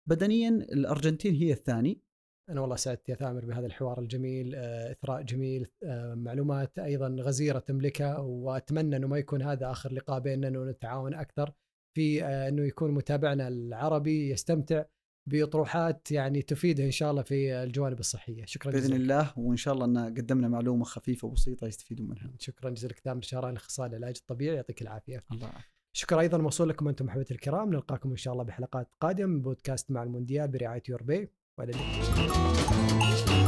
بدنيا 0.09 0.49
الأرجنتين 0.49 1.35
هي 1.35 1.53
الثاني. 1.53 2.03
أنا 2.51 2.61
والله 2.61 2.77
سعدت 2.77 3.09
يا 3.09 3.15
ثامر 3.15 3.45
بهذا 3.45 3.67
الحوار 3.67 4.01
الجميل 4.01 4.55
آه، 4.55 4.93
إثراء 4.93 5.23
جميل 5.23 5.67
آه، 5.85 6.15
معلومات 6.15 6.79
أيضا 6.79 7.17
غزيرة 7.21 7.59
تملكها 7.59 8.19
وأتمنى 8.19 8.97
إنه 8.97 9.07
ما 9.07 9.19
يكون 9.19 9.43
هذا 9.43 9.71
آخر 9.71 9.93
لقاء 9.93 10.21
بيننا 10.21 10.49
إنه 10.49 10.65
نتعاون 10.65 11.15
أكثر 11.15 11.53
في 11.97 12.25
آه، 12.25 12.49
إنه 12.49 12.63
يكون 12.63 12.91
متابعنا 12.91 13.49
العربي 13.49 14.31
يستمتع 14.31 14.85
باطروحات 15.31 16.11
يعني 16.11 16.43
تفيده 16.43 16.85
إن 16.85 16.91
شاء 16.91 17.11
الله 17.11 17.23
في 17.23 17.63
الجوانب 17.63 17.99
الصحية. 17.99 18.45
شكرا 18.45 18.73
بإذن 18.73 18.83
جزيلا. 18.83 18.97
الله 18.97 19.33
وإن 19.39 19.57
شاء 19.57 19.75
الله 19.75 19.85
إن 19.85 19.99
قدمنا 19.99 20.49
معلومة 20.49 20.85
خفيفة 20.85 21.29
وبسيطة 21.29 21.67
يستفيدون 21.67 22.09
منها. 22.09 22.31
شكرا 22.39 22.71
جزيلا 22.71 22.93
لك 22.93 22.99
ثامر 22.99 23.23
شهران 23.23 23.57
اخصائي 23.57 23.91
العلاج 23.91 24.17
الطبيعي 24.21 24.57
يعطيك 24.57 24.83
العافية. 24.83 25.25
الله. 25.33 25.51
شكرا 25.97 26.21
أيضا 26.21 26.39
موصول 26.39 26.69
لكم 26.69 26.89
أنتم 26.89 27.07
محبتي 27.07 27.35
الكرام 27.35 27.71
نلقاكم 27.71 28.11
إن 28.11 28.17
شاء 28.17 28.33
الله 28.33 28.45
بحلقات 28.45 28.89
قادمة 29.01 29.27
من 29.27 29.43
بودكاست 29.43 29.91
مع 29.91 30.03
المونديال 30.03 30.49
برعاية 30.49 30.83
يوربي 30.89 31.31
Olha 31.59 31.73
ali. 31.75 33.48